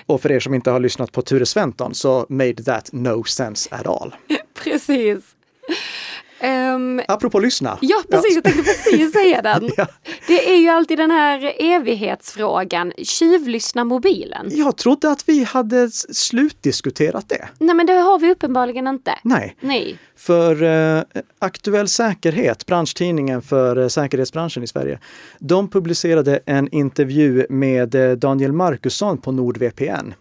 Och 0.06 0.22
för 0.22 0.32
er 0.32 0.40
som 0.40 0.54
inte 0.54 0.70
har 0.70 0.80
lyssnat 0.80 1.12
på 1.12 1.22
Ture 1.22 1.46
Sventon 1.46 1.94
så 1.94 2.26
made 2.28 2.64
that 2.64 2.92
no 2.92 3.24
sense 3.24 3.74
at 3.74 3.86
all. 3.86 4.14
Precis. 4.54 5.24
Um, 6.42 7.00
Apropå 7.08 7.38
lyssna. 7.38 7.78
Ja, 7.80 8.02
precis. 8.10 8.34
Jag 8.34 8.44
tänkte 8.44 8.62
precis 8.62 9.12
säga 9.22 9.42
den. 9.42 9.70
ja. 9.76 9.86
Det 10.26 10.50
är 10.54 10.56
ju 10.56 10.68
alltid 10.68 10.98
den 10.98 11.10
här 11.10 11.52
evighetsfrågan. 11.58 12.92
Tjuvlyssna 12.98 13.84
mobilen. 13.84 14.46
Jag 14.50 14.76
trodde 14.76 15.10
att 15.10 15.28
vi 15.28 15.44
hade 15.44 15.90
slutdiskuterat 16.12 17.28
det. 17.28 17.48
Nej, 17.58 17.74
men 17.74 17.86
det 17.86 17.92
har 17.92 18.18
vi 18.18 18.30
uppenbarligen 18.32 18.86
inte. 18.86 19.18
Nej. 19.22 19.56
Nej. 19.60 19.98
För 20.16 20.62
eh, 20.62 21.02
Aktuell 21.38 21.88
Säkerhet, 21.88 22.66
branschtidningen 22.66 23.42
för 23.42 23.76
eh, 23.76 23.88
säkerhetsbranschen 23.88 24.62
i 24.62 24.66
Sverige, 24.66 24.98
de 25.38 25.68
publicerade 25.70 26.40
en 26.46 26.68
intervju 26.74 27.46
med 27.48 27.94
eh, 27.94 28.10
Daniel 28.12 28.52
Markusson 28.52 29.18
på 29.18 29.32
NordVPN 29.32 30.12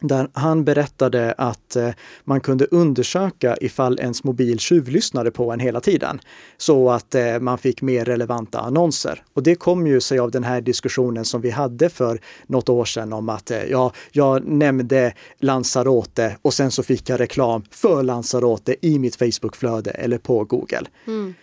där 0.00 0.28
han 0.32 0.64
berättade 0.64 1.32
att 1.38 1.76
eh, 1.76 1.90
man 2.24 2.40
kunde 2.40 2.64
undersöka 2.64 3.56
ifall 3.60 4.00
ens 4.00 4.24
mobil 4.24 4.58
tjuvlyssnade 4.58 5.30
på 5.30 5.52
en 5.52 5.60
hela 5.60 5.80
tiden. 5.80 6.20
Så 6.56 6.90
att 6.90 7.14
eh, 7.14 7.38
man 7.40 7.58
fick 7.58 7.82
mer 7.82 8.04
relevanta 8.04 8.60
annonser. 8.60 9.22
Och 9.34 9.42
det 9.42 9.54
kom 9.54 9.86
ju 9.86 10.00
sig 10.00 10.18
av 10.18 10.30
den 10.30 10.44
här 10.44 10.60
diskussionen 10.60 11.24
som 11.24 11.40
vi 11.40 11.50
hade 11.50 11.88
för 11.88 12.20
något 12.46 12.68
år 12.68 12.84
sedan 12.84 13.12
om 13.12 13.28
att 13.28 13.50
eh, 13.50 13.64
ja, 13.64 13.92
jag 14.12 14.46
nämnde 14.46 15.14
Lanzarote 15.38 16.36
och 16.42 16.54
sen 16.54 16.70
så 16.70 16.82
fick 16.82 17.08
jag 17.08 17.20
reklam 17.20 17.64
för 17.70 18.02
Lanzarote 18.02 18.76
i 18.80 18.98
mitt 18.98 19.16
Facebookflöde 19.16 19.90
eller 19.90 20.18
på 20.18 20.44
Google. 20.44 20.86
Mm. 21.06 21.34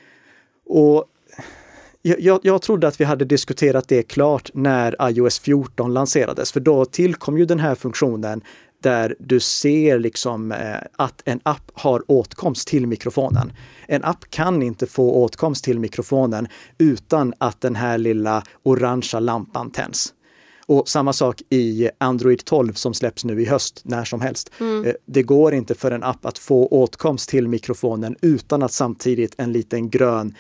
Och 0.65 1.05
jag, 2.01 2.39
jag 2.43 2.62
trodde 2.62 2.88
att 2.88 3.01
vi 3.01 3.05
hade 3.05 3.25
diskuterat 3.25 3.88
det 3.88 4.03
klart 4.03 4.50
när 4.53 5.10
iOS 5.10 5.39
14 5.39 5.93
lanserades, 5.93 6.51
för 6.51 6.60
då 6.60 6.86
tillkom 6.86 7.38
ju 7.38 7.46
den 7.46 7.60
här 7.60 7.75
funktionen 7.75 8.41
där 8.81 9.15
du 9.20 9.39
ser 9.39 10.00
liksom 10.00 10.51
eh, 10.51 10.75
att 10.96 11.22
en 11.25 11.39
app 11.43 11.72
har 11.74 12.03
åtkomst 12.08 12.67
till 12.67 12.88
mikrofonen. 12.88 13.51
En 13.88 14.03
app 14.03 14.29
kan 14.29 14.63
inte 14.63 14.88
få 14.88 15.12
åtkomst 15.12 15.63
till 15.63 15.79
mikrofonen 15.79 16.48
utan 16.77 17.34
att 17.38 17.62
den 17.62 17.75
här 17.75 17.98
lilla 17.98 18.43
orangea 18.63 19.20
lampan 19.20 19.72
tänds. 19.72 20.13
Och 20.65 20.89
samma 20.89 21.13
sak 21.13 21.41
i 21.50 21.89
Android 21.98 22.46
12 22.46 22.74
som 22.74 22.93
släpps 22.93 23.25
nu 23.25 23.41
i 23.41 23.46
höst, 23.46 23.81
när 23.84 24.03
som 24.05 24.22
helst. 24.22 24.51
Mm. 24.60 24.86
Eh, 24.86 24.93
det 25.05 25.24
går 25.24 25.53
inte 25.53 25.75
för 25.75 25.91
en 25.91 26.03
app 26.03 26.25
att 26.25 26.38
få 26.38 26.67
åtkomst 26.67 27.29
till 27.29 27.48
mikrofonen 27.48 28.15
utan 28.22 28.63
att 28.63 28.72
samtidigt 28.72 29.36
en 29.38 29.51
liten 29.51 29.89
grön 29.89 30.36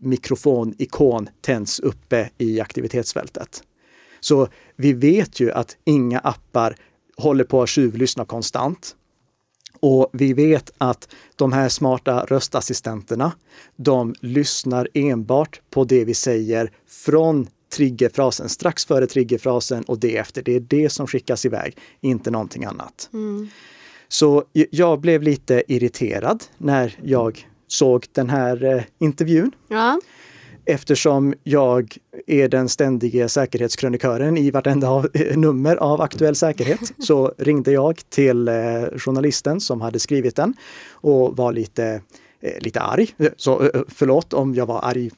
mikrofonikon 0.00 1.28
tänds 1.40 1.80
uppe 1.80 2.30
i 2.38 2.60
aktivitetsfältet. 2.60 3.62
Så 4.20 4.48
vi 4.76 4.92
vet 4.92 5.40
ju 5.40 5.52
att 5.52 5.76
inga 5.84 6.18
appar 6.18 6.76
håller 7.16 7.44
på 7.44 7.62
att 7.62 7.68
tjuvlyssna 7.68 8.24
konstant. 8.24 8.96
Och 9.80 10.10
vi 10.12 10.32
vet 10.32 10.72
att 10.78 11.08
de 11.36 11.52
här 11.52 11.68
smarta 11.68 12.24
röstassistenterna, 12.24 13.32
de 13.76 14.14
lyssnar 14.20 14.88
enbart 14.94 15.60
på 15.70 15.84
det 15.84 16.04
vi 16.04 16.14
säger 16.14 16.70
från 16.86 17.46
triggerfrasen, 17.72 18.48
strax 18.48 18.86
före 18.86 19.06
triggerfrasen 19.06 19.84
och 19.84 19.98
det 19.98 20.16
efter. 20.16 20.42
Det 20.42 20.56
är 20.56 20.60
det 20.60 20.90
som 20.90 21.06
skickas 21.06 21.46
iväg, 21.46 21.78
inte 22.00 22.30
någonting 22.30 22.64
annat. 22.64 23.10
Mm. 23.12 23.48
Så 24.08 24.44
jag 24.52 25.00
blev 25.00 25.22
lite 25.22 25.62
irriterad 25.68 26.44
när 26.58 26.98
jag 27.02 27.48
såg 27.72 28.06
den 28.12 28.30
här 28.30 28.64
eh, 28.64 28.82
intervjun. 28.98 29.52
Ja. 29.68 30.00
Eftersom 30.64 31.34
jag 31.42 31.96
är 32.26 32.48
den 32.48 32.68
ständige 32.68 33.28
säkerhetskrönikören 33.28 34.36
i 34.36 34.50
vartenda 34.50 34.88
av, 34.88 35.08
eh, 35.14 35.36
nummer 35.36 35.76
av 35.76 36.00
Aktuell 36.00 36.34
säkerhet 36.34 36.80
så 36.98 37.34
ringde 37.38 37.72
jag 37.72 38.00
till 38.08 38.48
eh, 38.48 38.54
journalisten 38.96 39.60
som 39.60 39.80
hade 39.80 39.98
skrivit 39.98 40.36
den 40.36 40.54
och 40.90 41.36
var 41.36 41.52
lite 41.52 42.02
lite 42.60 42.80
arg. 42.80 43.14
Så 43.36 43.62
eh, 43.62 43.82
förlåt 43.88 44.32
om 44.32 44.54
jag 44.54 44.66
var 44.66 44.80
arg, 44.82 45.10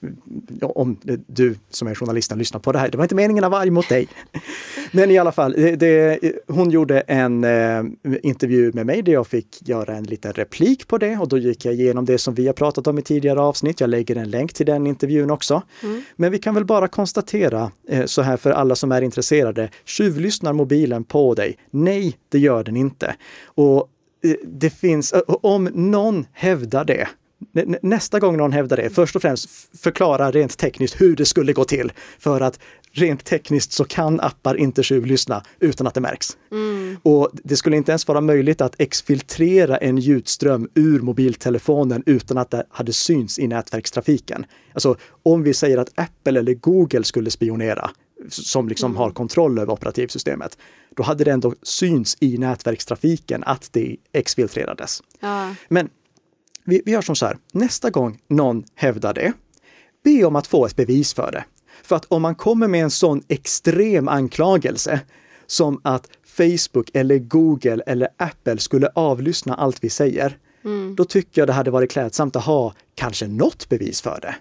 om 0.61 0.97
du 1.27 1.55
som 1.71 1.89
är 1.89 1.95
journalisten 1.95 2.39
lyssnar 2.39 2.61
på 2.61 2.73
det 2.73 2.79
här. 2.79 2.89
Det 2.89 2.97
var 2.97 3.05
inte 3.05 3.15
meningen 3.15 3.45
att 3.45 3.51
vara 3.51 3.61
arg 3.61 3.71
mot 3.71 3.89
dig. 3.89 4.09
Men 4.93 5.11
i 5.11 5.19
alla 5.19 5.33
fall, 5.33 5.53
det, 5.53 6.19
hon 6.47 6.71
gjorde 6.71 7.01
en 7.01 7.45
eh, 7.45 7.85
intervju 8.23 8.73
med 8.73 8.87
mig 8.87 9.03
där 9.03 9.13
jag 9.13 9.27
fick 9.27 9.69
göra 9.69 9.97
en 9.97 10.05
liten 10.05 10.33
replik 10.33 10.89
på 10.89 10.99
det 10.99 11.17
och 11.17 11.29
då 11.29 11.39
gick 11.39 11.65
jag 11.65 11.75
igenom 11.75 12.05
det 12.05 12.19
som 12.19 12.35
vi 12.35 12.47
har 12.47 12.55
pratat 12.55 12.87
om 12.87 12.99
i 12.99 13.03
tidigare 13.03 13.41
avsnitt. 13.41 13.81
Jag 13.81 13.91
lägger 13.91 14.17
en 14.17 14.31
länk 14.31 14.53
till 14.53 14.67
den 14.67 14.87
intervjun 14.87 15.31
också. 15.31 15.63
Mm. 15.83 16.03
Men 16.17 16.33
vi 16.33 16.39
kan 16.39 16.55
väl 16.55 16.65
bara 16.65 16.89
konstatera 16.89 17.71
eh, 17.89 18.05
så 18.05 18.23
här 18.23 18.37
för 18.37 18.51
alla 18.51 18.75
som 18.75 18.93
är 18.93 19.03
intresserade. 19.03 19.69
Tjuvlyssnar 19.85 20.53
mobilen 20.53 21.05
på 21.05 21.35
dig? 21.35 21.59
Nej, 21.71 22.17
det 22.29 22.39
gör 22.39 22.65
den 22.65 22.77
inte. 22.77 23.15
Och 23.45 23.89
Eh, 24.02 24.02
det 24.45 24.71
finns, 24.71 25.15
om 25.27 25.65
någon 25.65 26.27
hävdar 26.33 26.85
det, 26.85 27.09
nästa 27.83 28.21
gång 28.21 28.37
någon 28.37 28.53
hävdar 28.53 28.77
det, 28.77 28.91
först 28.91 29.17
och 29.17 29.23
främst 29.23 29.51
förklara 29.79 30.31
rent 30.31 30.59
tekniskt 30.59 31.01
hur 31.01 31.17
det 31.17 31.25
skulle 31.25 31.53
gå 31.53 31.65
till. 31.65 31.93
För 32.19 32.41
att 32.41 32.59
rent 32.93 33.25
tekniskt 33.25 33.73
så 33.73 33.85
kan 33.85 34.21
appar 34.21 34.55
inte 34.55 34.83
tjuvlyssna 34.83 35.43
utan 35.61 35.87
att 35.87 35.95
det 35.95 36.01
märks. 36.01 36.37
Mm. 36.53 36.97
Och 37.03 37.31
det 37.33 37.57
skulle 37.57 37.77
inte 37.77 37.93
ens 37.93 38.09
vara 38.09 38.21
möjligt 38.21 38.61
att 38.61 38.75
exfiltrera 38.79 39.77
en 39.77 39.99
ljudström 39.99 40.69
ur 40.75 41.01
mobiltelefonen 41.01 42.03
utan 42.07 42.39
att 42.39 42.51
det 42.51 42.67
hade 42.71 42.93
syns 42.93 43.39
i 43.39 43.47
nätverkstrafiken. 43.47 44.47
Alltså 44.73 44.97
om 45.23 45.43
vi 45.43 45.55
säger 45.55 45.79
att 45.79 45.91
Apple 45.95 46.39
eller 46.39 46.55
Google 46.55 47.05
skulle 47.05 47.31
spionera, 47.31 47.91
som 48.29 48.69
liksom 48.69 48.91
mm. 48.91 48.97
har 48.97 49.11
kontroll 49.11 49.59
över 49.59 49.73
operativsystemet, 49.73 50.59
då 50.97 51.03
hade 51.03 51.25
det 51.25 51.31
ändå 51.31 51.55
syns 51.63 52.17
i 52.21 52.39
nätverkstrafiken 52.39 53.45
att 53.45 53.69
det 53.73 53.97
exfiltrerades. 54.13 55.03
Ja. 55.21 55.55
Men 55.69 55.89
vi, 56.65 56.83
vi 56.85 56.93
gör 56.93 57.03
som 57.03 57.17
så 57.17 57.27
här, 57.27 57.37
nästa 57.53 57.91
gång 57.91 58.21
någon 58.29 58.65
hävdar 58.75 59.15
det, 59.15 59.33
be 60.05 60.25
om 60.25 60.37
att 60.37 60.47
få 60.47 60.67
ett 60.67 60.77
bevis 60.77 61.15
för 61.15 61.33
det. 61.33 61.45
För 61.83 61.97
att 61.97 62.05
om 62.05 62.23
man 62.23 62.35
kommer 62.35 62.69
med 62.69 62.83
en 62.83 62.91
sån 62.91 63.23
extrem 63.29 64.09
anklagelse 64.09 65.01
som 65.47 65.81
att 65.85 66.09
Facebook 66.25 66.91
eller 66.95 67.19
Google 67.19 67.83
eller 67.87 68.09
Apple 68.17 68.59
skulle 68.59 68.89
avlyssna 68.95 69.55
allt 69.55 69.85
vi 69.85 69.91
säger, 69.91 70.39
mm. 70.65 70.97
då 70.97 71.05
tycker 71.05 71.41
jag 71.41 71.49
det 71.49 71.53
hade 71.53 71.71
varit 71.71 71.91
klädsamt 71.91 72.37
att 72.37 72.45
ha 72.45 72.75
kanske 72.95 73.27
något 73.27 73.69
bevis 73.69 74.01
för 74.01 74.19
det. 74.23 74.35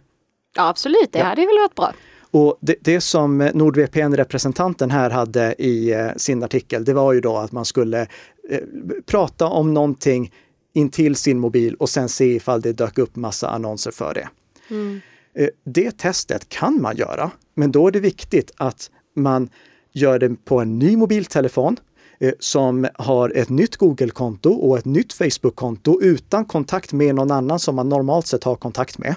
Ja, 0.55 0.69
absolut, 0.69 1.11
det 1.11 1.19
ja. 1.19 1.25
hade 1.25 1.41
väl 1.41 1.57
varit 1.59 1.75
bra. 1.75 1.93
Och 2.31 2.57
det, 2.61 2.75
det 2.81 3.01
som 3.01 3.49
NordVPN-representanten 3.53 4.91
här 4.91 5.09
hade 5.09 5.55
i 5.57 5.91
eh, 5.91 6.07
sin 6.17 6.43
artikel, 6.43 6.85
det 6.85 6.93
var 6.93 7.13
ju 7.13 7.21
då 7.21 7.37
att 7.37 7.51
man 7.51 7.65
skulle 7.65 8.01
eh, 8.49 8.59
prata 9.05 9.45
om 9.45 9.73
någonting 9.73 10.33
intill 10.73 11.15
sin 11.15 11.39
mobil 11.39 11.75
och 11.75 11.89
sen 11.89 12.09
se 12.09 12.35
ifall 12.35 12.61
det 12.61 12.73
dök 12.73 12.97
upp 12.97 13.15
massa 13.15 13.49
annonser 13.49 13.91
för 13.91 14.13
det. 14.13 14.29
Mm. 14.69 15.01
Eh, 15.35 15.47
det 15.63 15.97
testet 15.97 16.49
kan 16.49 16.81
man 16.81 16.97
göra, 16.97 17.31
men 17.55 17.71
då 17.71 17.87
är 17.87 17.91
det 17.91 17.99
viktigt 17.99 18.51
att 18.57 18.91
man 19.15 19.49
gör 19.91 20.19
det 20.19 20.35
på 20.45 20.59
en 20.59 20.79
ny 20.79 20.97
mobiltelefon 20.97 21.77
som 22.39 22.87
har 22.93 23.29
ett 23.35 23.49
nytt 23.49 23.77
Google-konto 23.77 24.49
och 24.49 24.77
ett 24.77 24.85
nytt 24.85 25.13
Facebook-konto 25.13 26.01
utan 26.01 26.45
kontakt 26.45 26.93
med 26.93 27.15
någon 27.15 27.31
annan 27.31 27.59
som 27.59 27.75
man 27.75 27.89
normalt 27.89 28.27
sett 28.27 28.43
har 28.43 28.55
kontakt 28.55 28.97
med. 28.97 29.15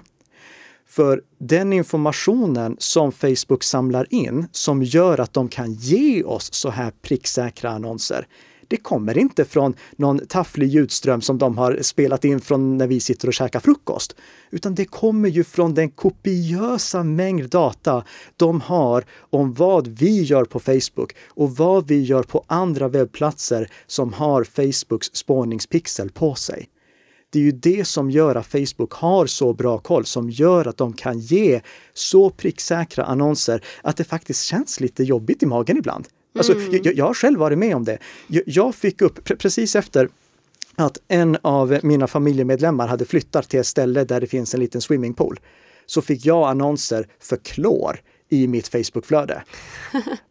För 0.96 1.22
den 1.38 1.72
informationen 1.72 2.76
som 2.78 3.12
Facebook 3.12 3.62
samlar 3.62 4.06
in 4.10 4.46
som 4.52 4.82
gör 4.82 5.20
att 5.20 5.32
de 5.32 5.48
kan 5.48 5.72
ge 5.72 6.22
oss 6.22 6.54
så 6.54 6.70
här 6.70 6.92
pricksäkra 7.02 7.70
annonser, 7.70 8.26
det 8.68 8.76
kommer 8.76 9.18
inte 9.18 9.44
från 9.44 9.74
någon 9.96 10.26
tafflig 10.26 10.68
ljudström 10.68 11.20
som 11.20 11.38
de 11.38 11.58
har 11.58 11.78
spelat 11.82 12.24
in 12.24 12.40
från 12.40 12.78
när 12.78 12.86
vi 12.86 13.00
sitter 13.00 13.28
och 13.28 13.34
käkar 13.34 13.60
frukost. 13.60 14.16
Utan 14.50 14.74
det 14.74 14.84
kommer 14.84 15.28
ju 15.28 15.44
från 15.44 15.74
den 15.74 15.90
kopiösa 15.90 17.02
mängd 17.02 17.50
data 17.50 18.04
de 18.36 18.60
har 18.60 19.04
om 19.30 19.54
vad 19.54 19.88
vi 19.88 20.22
gör 20.22 20.44
på 20.44 20.60
Facebook 20.60 21.16
och 21.28 21.56
vad 21.56 21.88
vi 21.88 22.02
gör 22.02 22.22
på 22.22 22.44
andra 22.46 22.88
webbplatser 22.88 23.70
som 23.86 24.12
har 24.12 24.44
Facebooks 24.44 25.06
spårningspixel 25.14 26.10
på 26.10 26.34
sig. 26.34 26.68
Det 27.34 27.40
är 27.40 27.42
ju 27.42 27.52
det 27.52 27.84
som 27.84 28.10
gör 28.10 28.34
att 28.34 28.46
Facebook 28.46 28.92
har 28.92 29.26
så 29.26 29.52
bra 29.52 29.78
koll, 29.78 30.04
som 30.04 30.30
gör 30.30 30.66
att 30.66 30.76
de 30.76 30.92
kan 30.92 31.18
ge 31.18 31.60
så 31.94 32.30
pricksäkra 32.30 33.04
annonser 33.04 33.64
att 33.82 33.96
det 33.96 34.04
faktiskt 34.04 34.44
känns 34.44 34.80
lite 34.80 35.04
jobbigt 35.04 35.42
i 35.42 35.46
magen 35.46 35.76
ibland. 35.76 36.08
Alltså, 36.36 36.52
mm. 36.52 36.80
jag, 36.84 36.94
jag 36.94 37.04
har 37.04 37.14
själv 37.14 37.38
varit 37.38 37.58
med 37.58 37.76
om 37.76 37.84
det. 37.84 37.98
Jag, 38.26 38.42
jag 38.46 38.74
fick 38.74 39.02
upp, 39.02 39.24
pre 39.24 39.36
precis 39.36 39.76
efter 39.76 40.08
att 40.74 40.98
en 41.08 41.36
av 41.42 41.78
mina 41.82 42.06
familjemedlemmar 42.06 42.88
hade 42.88 43.04
flyttat 43.04 43.48
till 43.48 43.60
ett 43.60 43.66
ställe 43.66 44.04
där 44.04 44.20
det 44.20 44.26
finns 44.26 44.54
en 44.54 44.60
liten 44.60 44.80
swimmingpool, 44.80 45.40
så 45.86 46.02
fick 46.02 46.26
jag 46.26 46.48
annonser 46.48 47.06
för 47.20 47.36
klor 47.36 48.00
i 48.28 48.46
mitt 48.46 48.68
Facebookflöde. 48.68 49.42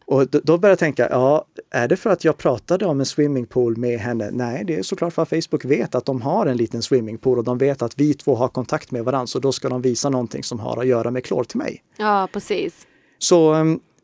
Och 0.05 0.27
då, 0.27 0.39
då 0.43 0.57
började 0.57 0.71
jag 0.71 0.79
tänka, 0.79 1.07
ja, 1.09 1.45
är 1.71 1.87
det 1.87 1.95
för 1.95 2.09
att 2.09 2.23
jag 2.23 2.37
pratade 2.37 2.85
om 2.85 2.99
en 2.99 3.05
swimmingpool 3.05 3.77
med 3.77 3.99
henne? 3.99 4.29
Nej, 4.31 4.63
det 4.65 4.75
är 4.75 4.83
såklart 4.83 5.13
för 5.13 5.21
att 5.21 5.29
Facebook 5.29 5.65
vet 5.65 5.95
att 5.95 6.05
de 6.05 6.21
har 6.21 6.45
en 6.45 6.57
liten 6.57 6.81
swimmingpool 6.81 7.37
och 7.37 7.43
de 7.43 7.57
vet 7.57 7.81
att 7.81 7.99
vi 7.99 8.13
två 8.13 8.35
har 8.35 8.47
kontakt 8.47 8.91
med 8.91 9.03
varandra, 9.03 9.27
så 9.27 9.39
då 9.39 9.51
ska 9.51 9.69
de 9.69 9.81
visa 9.81 10.09
någonting 10.09 10.43
som 10.43 10.59
har 10.59 10.81
att 10.81 10.87
göra 10.87 11.11
med 11.11 11.23
klor 11.25 11.43
till 11.43 11.57
mig. 11.57 11.83
Ja, 11.97 12.27
precis. 12.33 12.87
Så 13.17 13.53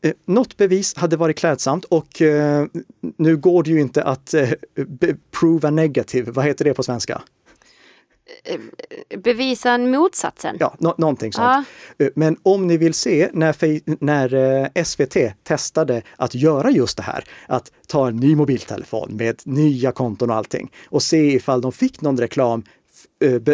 eh, 0.01 0.11
något 0.25 0.57
bevis 0.57 0.95
hade 0.95 1.17
varit 1.17 1.37
klädsamt 1.37 1.85
och 1.85 2.21
eh, 2.21 2.65
nu 3.17 3.37
går 3.37 3.63
det 3.63 3.69
ju 3.69 3.81
inte 3.81 4.03
att 4.03 4.33
eh, 4.33 4.49
prova 5.39 5.69
negativ, 5.69 6.29
vad 6.29 6.45
heter 6.45 6.65
det 6.65 6.73
på 6.73 6.83
svenska? 6.83 7.21
Eh, 8.43 9.19
bevisa 9.19 9.77
motsatsen. 9.77 10.57
Ja, 10.59 10.75
no 10.79 10.95
någonting 10.97 11.33
sånt. 11.33 11.67
Ja. 11.97 12.05
Eh, 12.05 12.11
men 12.15 12.37
om 12.43 12.67
ni 12.67 12.77
vill 12.77 12.93
se 12.93 13.29
när, 13.33 13.55
när 14.03 14.33
eh, 14.75 14.83
SVT 14.83 15.17
testade 15.43 16.01
att 16.17 16.35
göra 16.35 16.71
just 16.71 16.97
det 16.97 17.03
här, 17.03 17.23
att 17.47 17.71
ta 17.87 18.07
en 18.07 18.15
ny 18.15 18.35
mobiltelefon 18.35 19.09
med 19.11 19.41
nya 19.45 19.91
konton 19.91 20.29
och 20.29 20.35
allting 20.35 20.71
och 20.85 21.03
se 21.03 21.33
ifall 21.33 21.61
de 21.61 21.71
fick 21.71 22.01
någon 22.01 22.17
reklam 22.17 22.63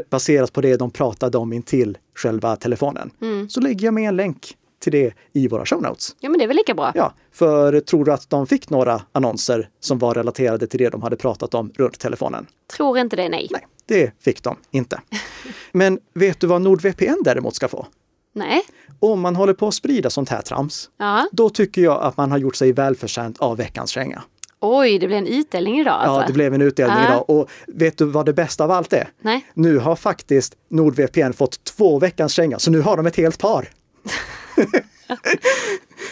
baserat 0.10 0.54
på 0.54 0.62
det 0.62 0.78
de 0.78 0.92
pratade 0.92 1.38
om 1.38 1.54
intill 1.54 1.98
själva 2.16 2.56
telefonen. 2.56 3.12
Mm. 3.22 3.50
Så 3.50 3.62
lägger 3.62 3.86
jag 3.88 3.94
med 3.94 4.10
en 4.10 4.16
länk 4.16 4.56
till 4.86 4.92
det 4.92 5.14
i 5.34 5.48
våra 5.48 5.66
show 5.66 5.82
notes. 5.82 6.16
Ja, 6.20 6.30
men 6.30 6.38
det 6.38 6.44
är 6.44 6.48
väl 6.48 6.58
lika 6.58 6.74
bra. 6.74 6.92
Ja, 6.96 7.14
för 7.32 7.80
tror 7.80 8.06
du 8.06 8.14
att 8.14 8.30
de 8.30 8.48
fick 8.48 8.70
några 8.70 9.02
annonser 9.12 9.70
som 9.80 10.00
var 10.00 10.14
relaterade 10.14 10.68
till 10.68 10.80
det 10.80 10.90
de 10.90 11.02
hade 11.02 11.16
pratat 11.16 11.54
om 11.54 11.72
runt 11.76 12.00
telefonen? 12.00 12.48
Tror 12.78 12.98
inte 12.98 13.16
det, 13.16 13.30
nej. 13.30 13.48
Nej, 13.52 13.68
det 13.86 14.12
fick 14.24 14.44
de 14.44 14.56
inte. 14.72 15.02
Men 15.72 16.00
vet 16.14 16.40
du 16.40 16.48
vad 16.48 16.62
NordVPN 16.62 17.24
däremot 17.24 17.56
ska 17.56 17.68
få? 17.68 17.88
Nej. 18.34 18.62
Om 19.00 19.22
man 19.22 19.36
håller 19.36 19.54
på 19.54 19.68
att 19.68 19.74
sprida 19.74 20.10
sånt 20.10 20.30
här 20.30 20.42
trams, 20.42 20.90
ja. 20.98 21.28
då 21.32 21.50
tycker 21.50 21.82
jag 21.82 22.02
att 22.02 22.18
man 22.18 22.32
har 22.32 22.38
gjort 22.38 22.56
sig 22.56 22.72
välförtjänt 22.72 23.38
av 23.38 23.58
veckans 23.58 23.90
känga. 23.90 24.24
Oj, 24.60 25.00
det 25.00 25.08
blev 25.08 25.20
en 25.20 25.28
utdelning 25.28 25.80
idag 25.80 25.94
alltså. 25.94 26.22
Ja, 26.22 26.28
det 26.28 26.34
blev 26.34 26.54
en 26.54 26.62
utdelning 26.62 26.98
ja. 26.98 27.06
idag. 27.06 27.30
Och 27.30 27.50
vet 27.68 27.98
du 27.98 28.06
vad 28.06 28.26
det 28.26 28.34
bästa 28.34 28.64
av 28.64 28.72
allt 28.72 28.94
är? 28.94 29.10
Nej. 29.22 29.46
Nu 29.54 29.78
har 29.78 29.96
faktiskt 29.96 30.56
NordVPN 30.70 31.32
fått 31.34 31.64
två 31.64 32.00
veckans 32.00 32.34
känga, 32.34 32.60
så 32.60 32.72
nu 32.72 32.82
har 32.82 32.98
de 32.98 33.06
ett 33.06 33.16
helt 33.16 33.40
par. 33.40 33.68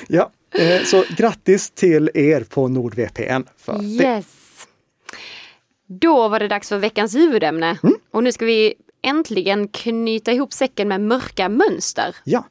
ja, 0.07 0.31
eh, 0.51 0.83
så 0.83 1.03
grattis 1.17 1.69
till 1.69 2.09
er 2.13 2.43
på 2.43 2.67
NordVPN. 2.67 3.43
För 3.57 3.83
yes. 3.83 3.99
Det. 3.99 4.23
Då 5.87 6.27
var 6.27 6.39
det 6.39 6.47
dags 6.47 6.69
för 6.69 6.77
veckans 6.77 7.15
huvudämne. 7.15 7.77
Mm. 7.83 7.95
Och 8.11 8.23
nu 8.23 8.31
ska 8.31 8.45
vi 8.45 8.73
äntligen 9.01 9.67
knyta 9.67 10.31
ihop 10.31 10.53
säcken 10.53 10.87
med 10.87 11.01
mörka 11.01 11.49
mönster. 11.49 12.15
Ja, 12.23 12.45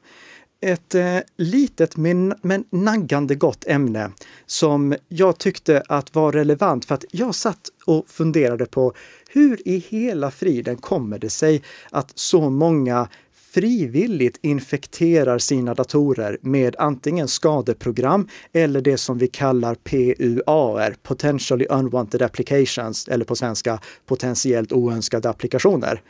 ett 0.63 0.95
eh, 0.95 1.17
litet 1.37 1.97
men, 1.97 2.33
men 2.41 2.63
naggande 2.69 3.35
gott 3.35 3.65
ämne 3.67 4.11
som 4.45 4.95
jag 5.07 5.37
tyckte 5.37 5.83
att 5.87 6.15
var 6.15 6.31
relevant 6.31 6.85
för 6.85 6.95
att 6.95 7.05
jag 7.11 7.35
satt 7.35 7.69
och 7.85 8.09
funderade 8.09 8.65
på 8.65 8.93
hur 9.29 9.67
i 9.67 9.77
hela 9.77 10.31
friden 10.31 10.77
kommer 10.77 11.19
det 11.19 11.29
sig 11.29 11.63
att 11.91 12.11
så 12.15 12.49
många 12.49 13.07
frivilligt 13.53 14.39
infekterar 14.41 15.39
sina 15.39 15.73
datorer 15.73 16.37
med 16.41 16.75
antingen 16.79 17.27
skadeprogram 17.27 18.27
eller 18.53 18.81
det 18.81 18.97
som 18.97 19.17
vi 19.17 19.27
kallar 19.27 19.75
PUAR, 19.75 20.95
Potentially 21.03 21.65
Unwanted 21.65 22.21
Applications, 22.21 23.07
eller 23.07 23.25
på 23.25 23.35
svenska 23.35 23.79
potentiellt 24.05 24.71
oönskade 24.71 25.29
applikationer. 25.29 26.01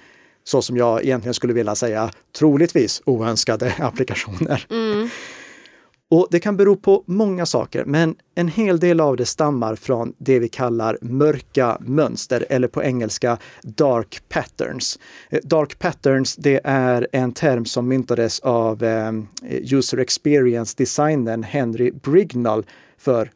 Så 0.43 0.61
som 0.61 0.77
jag 0.77 1.03
egentligen 1.03 1.33
skulle 1.33 1.53
vilja 1.53 1.75
säga 1.75 2.11
troligtvis 2.37 3.01
oönskade 3.05 3.73
applikationer. 3.79 4.65
Mm. 4.69 5.09
Och 6.13 6.27
det 6.31 6.39
kan 6.39 6.57
bero 6.57 6.75
på 6.75 7.03
många 7.07 7.45
saker, 7.45 7.85
men 7.85 8.15
en 8.35 8.47
hel 8.47 8.79
del 8.79 8.99
av 8.99 9.17
det 9.17 9.25
stammar 9.25 9.75
från 9.75 10.13
det 10.17 10.39
vi 10.39 10.49
kallar 10.49 10.97
mörka 11.01 11.77
mönster 11.79 12.45
eller 12.49 12.67
på 12.67 12.83
engelska 12.83 13.37
dark 13.63 14.23
patterns. 14.29 14.99
Eh, 15.29 15.39
dark 15.43 15.79
patterns, 15.79 16.35
det 16.35 16.61
är 16.63 17.07
en 17.11 17.31
term 17.31 17.65
som 17.65 17.87
myntades 17.87 18.39
av 18.39 18.83
eh, 18.83 19.11
user 19.49 19.97
experience 19.97 20.75
designern 20.77 21.43
Henry 21.43 21.91
Brignall 21.91 22.65
för 22.97 23.31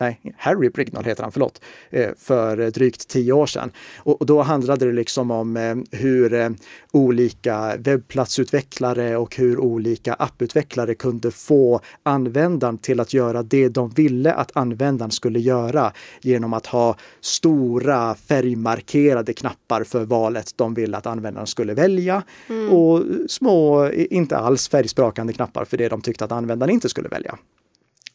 nej, 0.00 0.20
Harry 0.36 0.68
Brignall 0.68 1.04
heter 1.04 1.22
han, 1.22 1.32
förlåt, 1.32 1.60
eh, 1.90 2.10
för 2.18 2.70
drygt 2.70 3.08
tio 3.08 3.32
år 3.32 3.46
sedan. 3.46 3.70
Och 3.98 4.26
då 4.26 4.42
handlade 4.42 4.86
det 4.86 4.92
liksom 4.92 5.30
om 5.30 5.56
eh, 5.56 5.76
hur 5.90 6.34
eh, 6.34 6.50
olika 6.92 7.76
webbplatsutvecklare 7.78 9.16
och 9.16 9.36
hur 9.36 9.58
olika 9.58 10.14
apputvecklare 10.14 10.94
kunde 10.94 11.30
få 11.30 11.80
användaren 12.02 12.78
till 12.78 13.00
att 13.00 13.14
göra 13.14 13.42
det 13.42 13.68
de 13.68 13.90
ville 13.90 14.32
att 14.32 14.56
användaren 14.56 15.10
skulle 15.10 15.38
göra 15.38 15.92
genom 16.20 16.52
att 16.52 16.66
ha 16.66 16.96
stora 17.20 18.14
färgmarkerade 18.14 19.32
knappar 19.32 19.84
för 19.84 20.04
valet 20.04 20.52
de 20.56 20.74
ville 20.74 20.96
att 20.96 21.06
användaren 21.06 21.46
skulle 21.46 21.74
välja 21.74 22.22
mm. 22.48 22.70
och 22.72 23.02
små, 23.28 23.90
inte 23.92 24.36
alls 24.36 24.68
färgsprakande 24.68 25.32
knappar 25.32 25.64
för 25.64 25.76
det 25.76 25.88
de 25.88 26.00
tyckte 26.00 26.24
att 26.24 26.32
användaren 26.32 26.74
inte 26.74 26.88
skulle 26.88 27.08
välja. 27.08 27.38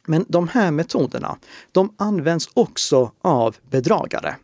Men 0.06 0.26
de 0.28 0.48
här 0.48 0.72
metoderna, 0.72 1.38
de 1.72 1.94
används 1.98 2.50
också 2.54 3.12
av 3.22 3.56
bedragare. 3.70 4.36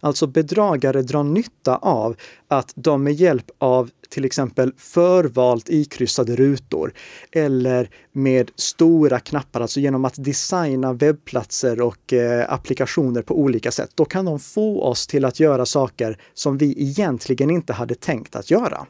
Alltså 0.00 0.26
bedragare 0.26 1.02
drar 1.02 1.22
nytta 1.22 1.76
av 1.76 2.16
att 2.48 2.72
de 2.74 3.02
med 3.02 3.14
hjälp 3.14 3.50
av 3.58 3.90
till 4.08 4.24
exempel 4.24 4.72
förvalt 4.76 5.68
ikryssade 5.68 6.36
rutor 6.36 6.92
eller 7.32 7.90
med 8.12 8.50
stora 8.56 9.20
knappar, 9.20 9.60
alltså 9.60 9.80
genom 9.80 10.04
att 10.04 10.24
designa 10.24 10.92
webbplatser 10.92 11.80
och 11.80 12.12
eh, 12.12 12.52
applikationer 12.52 13.22
på 13.22 13.38
olika 13.38 13.70
sätt, 13.70 13.90
då 13.94 14.04
kan 14.04 14.24
de 14.24 14.40
få 14.40 14.82
oss 14.82 15.06
till 15.06 15.24
att 15.24 15.40
göra 15.40 15.66
saker 15.66 16.18
som 16.34 16.58
vi 16.58 16.82
egentligen 16.82 17.50
inte 17.50 17.72
hade 17.72 17.94
tänkt 17.94 18.36
att 18.36 18.50
göra. 18.50 18.86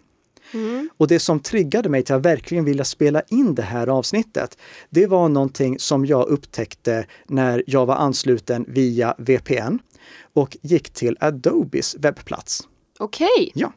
Mm. 0.54 0.88
Och 0.96 1.08
det 1.08 1.18
som 1.18 1.40
triggade 1.40 1.88
mig 1.88 2.02
till 2.02 2.14
att 2.14 2.24
verkligen 2.24 2.64
vilja 2.64 2.84
spela 2.84 3.22
in 3.28 3.54
det 3.54 3.62
här 3.62 3.86
avsnittet, 3.86 4.58
det 4.90 5.06
var 5.06 5.28
någonting 5.28 5.78
som 5.78 6.06
jag 6.06 6.28
upptäckte 6.28 7.06
när 7.26 7.62
jag 7.66 7.86
var 7.86 7.94
ansluten 7.94 8.64
via 8.68 9.14
VPN 9.18 9.78
och 10.32 10.56
gick 10.62 10.90
till 10.90 11.16
Adobes 11.20 11.96
webbplats. 11.98 12.68
Okej. 12.98 13.52
Ja. 13.54 13.72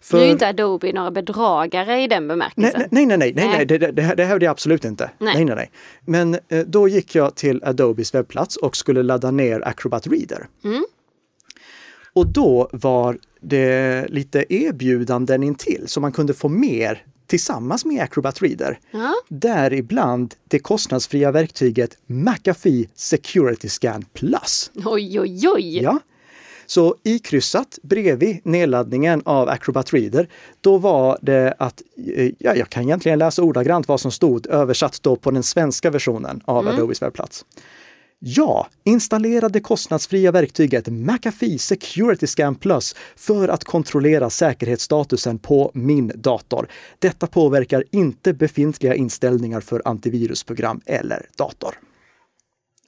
För... 0.00 0.18
Nu 0.18 0.24
är 0.24 0.28
inte 0.28 0.48
Adobe 0.48 0.92
några 0.92 1.10
bedragare 1.10 2.02
i 2.02 2.08
den 2.08 2.28
bemärkelsen. 2.28 2.82
Nej, 2.90 3.06
nej, 3.06 3.18
nej, 3.18 3.32
nej, 3.34 3.48
nej. 3.48 3.66
Det, 3.66 3.78
det, 3.78 3.92
det, 3.92 4.02
här 4.02 4.34
är 4.34 4.38
det 4.38 4.46
absolut 4.46 4.84
inte. 4.84 5.10
Nej. 5.18 5.34
nej, 5.34 5.44
nej, 5.44 5.56
nej. 5.56 5.70
Men 6.00 6.38
eh, 6.48 6.66
då 6.66 6.88
gick 6.88 7.14
jag 7.14 7.34
till 7.34 7.64
Adobes 7.64 8.14
webbplats 8.14 8.56
och 8.56 8.76
skulle 8.76 9.02
ladda 9.02 9.30
ner 9.30 9.68
Acrobat 9.68 10.06
Reader. 10.06 10.46
Mm. 10.64 10.84
Och 12.12 12.26
då 12.26 12.68
var 12.72 13.18
det 13.42 14.06
lite 14.08 14.54
erbjudanden 14.54 15.42
intill 15.42 15.88
så 15.88 16.00
man 16.00 16.12
kunde 16.12 16.34
få 16.34 16.48
mer 16.48 17.04
tillsammans 17.26 17.84
med 17.84 18.02
Acrobat 18.02 18.42
Reader. 18.42 18.78
Ja. 18.90 19.14
Däribland 19.28 20.34
det 20.48 20.58
kostnadsfria 20.58 21.30
verktyget 21.30 21.98
McAfee 22.06 22.88
Security 22.94 23.68
Scan 23.68 24.04
Plus. 24.12 24.70
Oj, 24.84 25.20
oj, 25.20 25.48
oj! 25.48 25.82
Ja. 25.82 25.98
Så 26.66 26.96
ikryssat 27.02 27.78
bredvid 27.82 28.40
nedladdningen 28.44 29.22
av 29.24 29.48
Acrobat 29.48 29.92
Reader, 29.92 30.28
då 30.60 30.78
var 30.78 31.18
det 31.22 31.54
att, 31.58 31.82
eh, 32.14 32.30
ja, 32.38 32.54
jag 32.54 32.70
kan 32.70 32.82
egentligen 32.82 33.18
läsa 33.18 33.42
ordagrant 33.42 33.88
vad 33.88 34.00
som 34.00 34.10
stod 34.10 34.46
översatt 34.46 34.98
då 35.02 35.16
på 35.16 35.30
den 35.30 35.42
svenska 35.42 35.90
versionen 35.90 36.40
av 36.44 36.62
mm. 36.62 36.74
Adobes 36.74 37.02
webbplats. 37.02 37.44
Ja, 38.24 38.68
installera 38.84 39.48
det 39.48 39.60
kostnadsfria 39.60 40.32
verktyget 40.32 40.88
McAfee 40.88 41.58
Security 41.58 42.26
Scan 42.26 42.54
Plus 42.54 42.94
för 43.16 43.48
att 43.48 43.64
kontrollera 43.64 44.30
säkerhetsstatusen 44.30 45.38
på 45.38 45.70
min 45.74 46.12
dator. 46.14 46.68
Detta 46.98 47.26
påverkar 47.26 47.84
inte 47.90 48.32
befintliga 48.32 48.94
inställningar 48.94 49.60
för 49.60 49.82
antivirusprogram 49.84 50.80
eller 50.86 51.26
dator. 51.36 51.74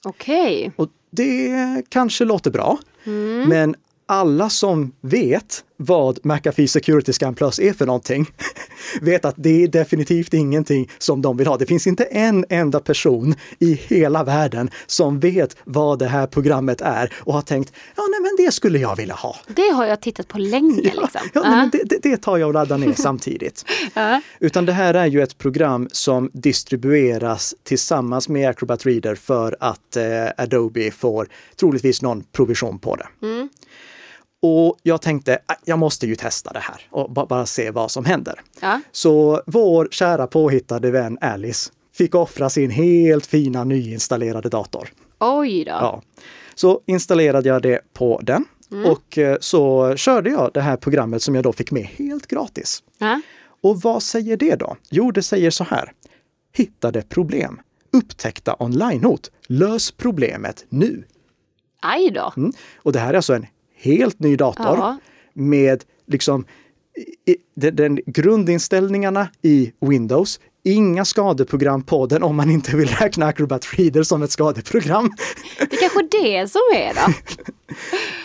Okej. 0.03 0.71
Okay. 0.77 0.93
det 1.09 1.83
kanske 1.89 2.25
låter 2.25 2.51
bra, 2.51 2.77
mm. 3.05 3.49
men 3.49 3.75
alla 4.05 4.49
som 4.49 4.91
vet 5.01 5.63
vad 5.77 6.25
McAfee 6.25 6.67
Security 6.67 7.13
Scan 7.13 7.35
Plus 7.35 7.59
är 7.59 7.73
för 7.73 7.85
någonting 7.85 8.25
vet 9.01 9.25
att 9.25 9.35
det 9.37 9.63
är 9.63 9.67
definitivt 9.67 10.33
ingenting 10.33 10.89
som 10.97 11.21
de 11.21 11.37
vill 11.37 11.47
ha. 11.47 11.57
Det 11.57 11.65
finns 11.65 11.87
inte 11.87 12.03
en 12.03 12.45
enda 12.49 12.79
person 12.79 13.35
i 13.59 13.73
hela 13.73 14.23
världen 14.23 14.69
som 14.85 15.19
vet 15.19 15.57
vad 15.63 15.99
det 15.99 16.07
här 16.07 16.27
programmet 16.27 16.81
är 16.81 17.13
och 17.17 17.33
har 17.33 17.41
tänkt, 17.41 17.73
ja 17.95 18.03
nej 18.11 18.19
men 18.21 18.45
det 18.45 18.51
skulle 18.51 18.79
jag 18.79 18.95
vilja 18.95 19.15
ha. 19.15 19.35
Det 19.47 19.69
har 19.69 19.85
jag 19.85 20.01
tittat 20.01 20.27
på 20.27 20.37
länge. 20.37 20.91
Ja, 20.95 21.01
liksom. 21.01 21.21
ja, 21.33 21.41
uh. 21.41 21.49
men 21.49 21.69
det, 21.69 22.03
det, 22.03 22.17
tar 22.17 22.37
jag 22.37 22.47
och 22.47 22.53
laddar 22.53 22.77
ner 22.77 22.93
samtidigt. 22.93 23.65
uh. 23.97 24.17
Utan 24.39 24.65
det 24.65 24.73
här 24.73 24.93
är 24.93 25.05
ju 25.05 25.21
ett 25.21 25.37
program 25.37 25.89
som 25.91 26.29
distribueras 26.33 27.55
tillsammans 27.63 28.29
med 28.29 28.49
Acrobat 28.49 28.85
Reader 28.85 29.15
för 29.15 29.55
att 29.59 29.95
eh, 29.95 30.03
Adobe 30.37 30.91
får 30.91 31.27
troligtvis 31.55 32.01
någon 32.01 32.23
provision 32.23 32.79
på 32.79 32.95
det. 32.95 33.07
Mm. 33.21 33.49
Och 34.45 34.77
jag 34.83 35.01
tänkte, 35.01 35.33
äh, 35.33 35.55
jag 35.65 35.79
måste 35.79 36.07
ju 36.07 36.15
testa 36.15 36.53
det 36.53 36.59
här 36.59 36.81
och 36.89 37.11
bara 37.11 37.45
se 37.45 37.71
vad 37.71 37.91
som 37.91 38.05
händer. 38.05 38.41
Ja. 38.61 38.81
Så 38.91 39.41
vår 39.45 39.87
kära 39.91 40.27
påhittade 40.27 40.91
vän 40.91 41.17
Alice 41.21 41.71
fick 41.93 42.15
offra 42.15 42.49
sin 42.49 42.71
helt 42.71 43.25
fina 43.25 43.63
nyinstallerade 43.63 44.49
dator. 44.49 44.89
Oj 45.19 45.65
då! 45.65 45.71
Ja. 45.71 46.01
Så 46.55 46.81
installerade 46.85 47.49
jag 47.49 47.61
det 47.61 47.81
på 47.93 48.19
den 48.23 48.45
mm. 48.71 48.91
och 48.91 49.17
eh, 49.17 49.37
så 49.39 49.95
körde 49.95 50.29
jag 50.29 50.51
det 50.53 50.61
här 50.61 50.77
programmet 50.77 51.21
som 51.21 51.35
jag 51.35 51.43
då 51.43 51.53
fick 51.53 51.71
med 51.71 51.85
helt 51.85 52.27
gratis. 52.27 52.83
Ja. 52.97 53.21
Och 53.61 53.81
vad 53.81 54.03
säger 54.03 54.37
det 54.37 54.55
då? 54.55 54.77
Jo, 54.89 55.11
det 55.11 55.23
säger 55.23 55.51
så 55.51 55.63
här. 55.63 55.91
Hittade 56.53 57.01
problem. 57.01 57.61
Upptäckta 57.93 58.55
online-hot. 58.59 59.31
Lös 59.47 59.91
problemet 59.91 60.65
nu. 60.69 61.03
Aj 61.81 62.11
då! 62.11 62.33
Mm. 62.37 62.53
Och 62.77 62.93
det 62.93 62.99
här 62.99 63.09
är 63.09 63.13
alltså 63.13 63.33
en 63.33 63.45
helt 63.75 64.19
ny 64.19 64.35
dator 64.35 64.77
ja. 64.77 64.97
med 65.33 65.83
liksom 66.07 66.45
i, 67.25 67.35
den, 67.55 67.75
den, 67.75 67.99
grundinställningarna 68.05 69.27
i 69.41 69.71
Windows, 69.79 70.39
inga 70.63 71.05
skadeprogram 71.05 71.83
på 71.83 72.05
den 72.05 72.23
om 72.23 72.35
man 72.35 72.49
inte 72.49 72.75
vill 72.75 72.87
räkna 72.87 73.25
Acrobat 73.25 73.65
Reader 73.73 74.03
som 74.03 74.23
ett 74.23 74.31
skadeprogram. 74.31 75.11
Det 75.59 75.75
är 75.75 75.79
kanske 75.79 76.07
det 76.11 76.51
som 76.51 76.61
är 76.75 76.93
då. 76.93 77.13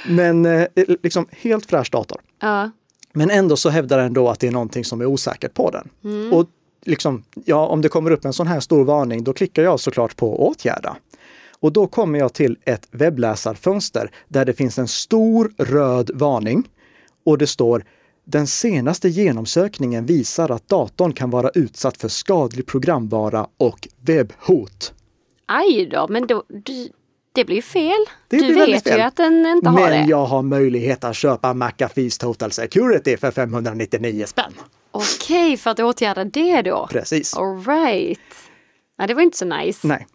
Men 0.15 0.47
eh, 0.47 0.67
liksom 1.03 1.27
helt 1.31 1.67
fräsch 1.67 1.91
dator. 1.91 2.21
Ja. 2.41 2.71
Men 3.13 3.31
ändå 3.31 3.57
så 3.57 3.69
hävdar 3.69 3.99
den 3.99 4.13
då 4.13 4.29
att 4.29 4.41
det 4.41 4.47
är 4.47 4.51
någonting 4.51 4.85
som 4.85 5.01
är 5.01 5.07
osäkert 5.07 5.55
på 5.55 5.71
den. 5.71 5.89
Mm. 6.05 6.33
Och 6.33 6.47
liksom, 6.85 7.25
ja, 7.45 7.67
om 7.67 7.83
det 7.83 7.89
kommer 7.89 8.11
upp 8.11 8.25
en 8.25 8.33
sån 8.33 8.47
här 8.47 8.61
stor 8.61 8.85
varning, 8.85 9.25
då 9.25 9.33
klickar 9.33 9.63
jag 9.63 9.81
såklart 9.81 10.17
på 10.17 10.47
åtgärda. 10.49 10.97
Och 11.61 11.73
då 11.73 11.87
kommer 11.87 12.19
jag 12.19 12.33
till 12.33 12.59
ett 12.65 12.89
webbläsarfönster 12.91 14.11
där 14.29 14.45
det 14.45 14.53
finns 14.53 14.79
en 14.79 14.89
stor 14.89 15.53
röd 15.59 16.11
varning 16.15 16.69
och 17.25 17.39
det 17.39 17.47
står 17.47 17.85
den 18.25 18.47
senaste 18.47 19.09
genomsökningen 19.09 20.07
visar 20.07 20.51
att 20.51 20.69
datorn 20.69 21.13
kan 21.13 21.31
vara 21.31 21.51
utsatt 21.55 21.97
för 21.97 22.09
skadlig 22.09 22.67
programvara 22.67 23.47
och 23.57 23.89
webbhot. 24.01 24.93
Aj 25.47 25.87
då, 25.87 26.07
men 26.09 26.27
då, 26.27 26.45
det 27.33 27.45
blir 27.45 27.63
fel. 27.63 28.05
Det 28.29 28.37
du 28.37 28.55
vet 28.55 28.83
fel. 28.85 28.99
ju 28.99 29.05
att 29.05 29.17
den 29.17 29.47
inte 29.47 29.69
har 29.69 29.81
men 29.81 29.91
det. 29.91 29.99
Men 29.99 30.09
jag 30.09 30.27
har 30.27 30.43
möjlighet 30.43 31.05
att 31.05 31.17
köpa 31.17 31.55
McAfees 31.55 32.19
Total 32.19 32.53
Security 32.53 33.17
för 33.17 33.31
599 33.31 34.27
spänn. 34.27 34.53
Okej, 34.91 35.47
okay, 35.47 35.57
för 35.57 35.71
att 35.71 35.81
åtgärda 35.81 36.25
det 36.25 36.63
då? 36.63 36.89
Precis. 36.91 37.35
All 37.37 37.65
right. 37.65 38.21
Ja, 38.97 39.07
det 39.07 39.15
var 39.15 39.23
inte 39.23 39.39
så 39.39 39.45
nice. 39.45 39.87
Nej. 39.89 40.07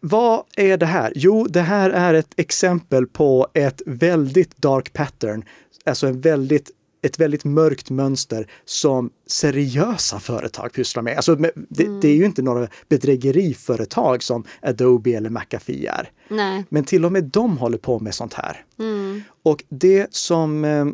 Vad 0.00 0.44
är 0.56 0.76
det 0.76 0.86
här? 0.86 1.12
Jo, 1.14 1.46
det 1.50 1.60
här 1.60 1.90
är 1.90 2.14
ett 2.14 2.32
exempel 2.36 3.06
på 3.06 3.48
ett 3.54 3.82
väldigt 3.86 4.56
dark 4.56 4.92
pattern, 4.92 5.44
alltså 5.84 6.06
en 6.06 6.20
väldigt 6.20 6.70
ett 7.02 7.20
väldigt 7.20 7.44
mörkt 7.44 7.90
mönster 7.90 8.50
som 8.64 9.10
seriösa 9.26 10.20
företag 10.20 10.72
pysslar 10.72 11.02
med. 11.02 11.16
Alltså, 11.16 11.34
det, 11.34 11.84
mm. 11.84 12.00
det, 12.00 12.08
är 12.08 12.14
ju 12.14 12.24
inte 12.24 12.42
några 12.42 12.68
bedrägeriföretag 12.88 14.22
som 14.22 14.44
Adobe 14.62 15.10
eller 15.10 15.30
McAfee 15.30 15.86
är. 15.86 16.10
Nej. 16.28 16.64
Men 16.68 16.84
till 16.84 17.04
och 17.04 17.12
med 17.12 17.24
de 17.24 17.58
håller 17.58 17.78
på 17.78 17.98
med 17.98 18.14
sånt 18.14 18.34
här. 18.34 18.64
Mm. 18.78 19.22
Och 19.42 19.64
det 19.68 20.14
som 20.14 20.64
eh, 20.64 20.86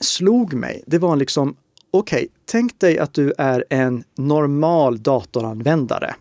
slog 0.00 0.54
mig, 0.54 0.82
det 0.86 0.98
var 0.98 1.16
liksom, 1.16 1.56
okej, 1.90 2.16
okay, 2.16 2.28
tänk 2.44 2.80
dig 2.80 2.98
att 2.98 3.14
du 3.14 3.32
är 3.38 3.64
en 3.70 4.04
normal 4.16 5.02
datoranvändare. 5.02 6.14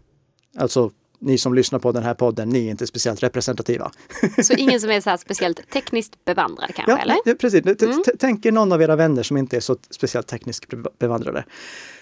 Alltså 0.57 0.91
ni 1.19 1.37
som 1.37 1.53
lyssnar 1.53 1.79
på 1.79 1.91
den 1.91 2.03
här 2.03 2.13
podden, 2.13 2.49
ni 2.49 2.65
är 2.65 2.71
inte 2.71 2.87
speciellt 2.87 3.23
representativa. 3.23 3.91
Så 4.43 4.53
ingen 4.53 4.79
som 4.79 4.89
är 4.89 5.01
så 5.01 5.17
speciellt 5.17 5.69
tekniskt 5.73 6.25
bevandrad 6.25 6.75
kanske? 6.75 6.91
Ja, 6.91 6.97
eller? 6.97 7.35
precis. 7.35 7.65
Mm. 7.65 8.03
Tänk 8.19 8.45
er 8.45 8.51
någon 8.51 8.71
av 8.71 8.81
era 8.81 8.95
vänner 8.95 9.23
som 9.23 9.37
inte 9.37 9.55
är 9.55 9.59
så 9.59 9.77
speciellt 9.89 10.27
tekniskt 10.27 10.65
bevandrade. 10.99 11.43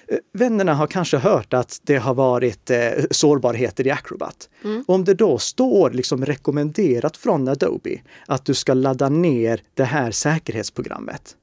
Eh, 0.08 0.18
vännerna 0.34 0.74
har 0.74 0.88
kanske 0.88 1.18
hört 1.18 1.54
att 1.54 1.80
det 1.84 1.98
har 1.98 2.14
varit 2.14 2.70
eh, 2.70 2.78
sårbarheter 3.12 3.88
i 3.88 3.92
Acrobat. 3.92 4.50
Mm. 4.64 4.84
Om 4.88 5.04
det 5.04 5.14
då 5.14 5.38
står 5.38 5.92
liksom 5.92 6.26
rekommenderat 6.26 7.18
från 7.18 7.48
Adobe 7.48 8.02
att 8.28 8.46
du 8.46 8.54
ska 8.54 8.74
ladda 8.74 9.10
ner 9.10 9.62
det 9.74 9.84
här 9.84 10.12
säkerhetsprogrammet, 10.12 11.36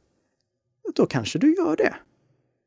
då 0.94 1.06
kanske 1.06 1.38
du 1.38 1.54
gör 1.54 1.76
det. 1.76 1.94